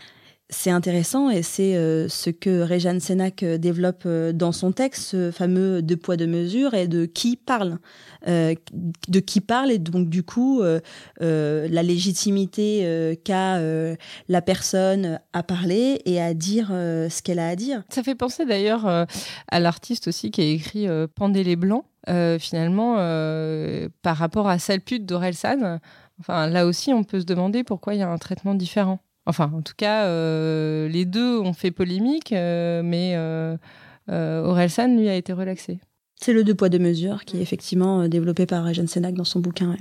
c'est 0.54 0.70
intéressant 0.70 1.30
et 1.30 1.42
c'est 1.42 1.76
euh, 1.76 2.08
ce 2.08 2.30
que 2.30 2.62
Réjeanne 2.62 3.00
Sénac 3.00 3.44
euh, 3.44 3.58
développe 3.58 4.04
euh, 4.06 4.32
dans 4.32 4.52
son 4.52 4.72
texte, 4.72 5.02
ce 5.02 5.32
fameux 5.32 5.82
deux 5.82 5.98
poids 5.98 6.16
deux 6.16 6.28
mesures 6.28 6.74
et 6.74 6.88
de 6.88 7.06
qui 7.06 7.36
parle, 7.36 7.80
de 8.26 9.20
qui 9.20 9.42
parle 9.42 9.72
et 9.72 9.80
donc 9.80 10.10
du 10.10 10.24
coup 10.24 10.62
la 11.20 11.84
légitimité 11.84 13.20
qu'a 13.26 13.60
la 14.30 14.42
personne 14.42 15.20
à 15.34 15.44
parler 15.44 16.02
et 16.06 16.22
à 16.22 16.34
dire 16.34 16.68
ce 16.70 17.22
qu'elle 17.22 17.40
a 17.40 17.50
à 17.50 17.56
dire. 17.56 17.84
Ça 17.90 18.04
fait 18.04 18.16
penser 18.16 18.46
d'ailleurs 18.46 18.86
à 18.86 19.60
l'artiste 19.60 20.08
aussi 20.08 20.32
qui 20.32 20.42
a 20.42 20.46
écrit 20.46 20.88
Pendez 21.16 21.44
les 21.44 21.56
blancs. 21.56 21.84
finalement, 22.40 22.96
par 24.04 24.16
rapport 24.16 24.48
à 24.48 24.60
Salpute 24.60 25.06
d'Orelsan, 25.06 25.80
enfin 26.20 26.48
là 26.48 26.66
aussi 26.66 26.94
on 26.94 27.04
peut 27.04 27.20
se 27.20 27.26
demander 27.26 27.64
pourquoi 27.64 27.96
il 27.96 28.00
y 28.00 28.04
a 28.04 28.10
un 28.10 28.18
traitement 28.18 28.54
différent. 28.54 29.00
Enfin, 29.26 29.52
en 29.54 29.62
tout 29.62 29.74
cas, 29.76 30.06
euh, 30.06 30.88
les 30.90 31.06
deux 31.06 31.40
ont 31.40 31.54
fait 31.54 31.72
polémique, 31.72 32.34
euh, 32.34 32.82
mais 32.84 33.14
euh, 33.16 33.58
Orelsan, 34.08 34.98
lui, 34.98 35.08
a 35.08 35.16
été 35.16 35.32
relaxé. 35.32 35.80
C'est 36.16 36.34
le 36.34 36.44
deux 36.44 36.56
poids 36.56 36.70
deux 36.70 36.80
mesures 36.80 37.26
qui 37.26 37.38
est 37.38 37.42
effectivement 37.42 38.08
développé 38.08 38.46
par 38.46 38.68
Eugène 38.68 38.88
Sénac 38.88 39.14
dans 39.14 39.24
son 39.24 39.40
bouquin. 39.40 39.76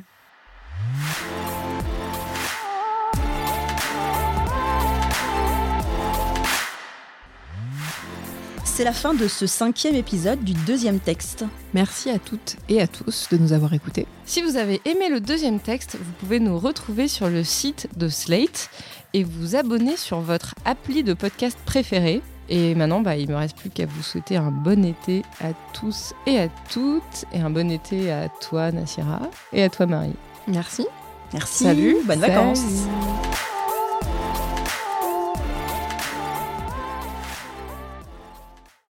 C'est 8.83 8.87
la 8.87 8.93
fin 8.93 9.15
de 9.15 9.29
ce 9.29 9.47
cinquième 9.47 9.95
épisode 9.95 10.43
du 10.43 10.55
deuxième 10.55 10.99
texte. 10.99 11.45
Merci 11.73 12.11
à 12.11 12.19
toutes 12.19 12.57
et 12.69 12.83
à 12.83 12.89
tous 12.89 13.29
de 13.31 13.37
nous 13.37 13.53
avoir 13.53 13.73
écoutés. 13.75 14.09
Si 14.25 14.43
vous 14.43 14.57
avez 14.57 14.81
aimé 14.85 15.09
le 15.09 15.21
deuxième 15.21 15.61
texte, 15.61 15.95
vous 15.95 16.13
pouvez 16.19 16.41
nous 16.41 16.59
retrouver 16.59 17.07
sur 17.07 17.29
le 17.29 17.45
site 17.45 17.87
de 17.97 18.09
Slate 18.09 18.71
et 19.15 19.23
vous 19.23 19.55
abonner 19.55 19.97
sur 19.97 20.19
votre 20.19 20.57
appli 20.65 21.05
de 21.05 21.15
podcast 21.15 21.57
préféré. 21.65 22.23
Et 22.49 22.75
maintenant, 22.75 23.03
bah, 23.03 23.15
il 23.15 23.31
me 23.31 23.37
reste 23.37 23.57
plus 23.57 23.71
qu'à 23.71 23.87
vous 23.87 24.03
souhaiter 24.03 24.37
un 24.37 24.51
bon 24.51 24.85
été 24.85 25.23
à 25.41 25.53
tous 25.75 26.13
et 26.27 26.41
à 26.41 26.49
toutes. 26.73 27.25
Et 27.33 27.39
un 27.39 27.51
bon 27.51 27.71
été 27.71 28.11
à 28.11 28.29
toi, 28.29 28.73
Nassira, 28.73 29.21
et 29.53 29.63
à 29.63 29.69
toi, 29.69 29.87
Marie. 29.87 30.17
Merci. 30.49 30.89
Merci. 31.33 31.63
Salut. 31.63 31.99
Bonnes 32.05 32.19
vacances. 32.19 32.65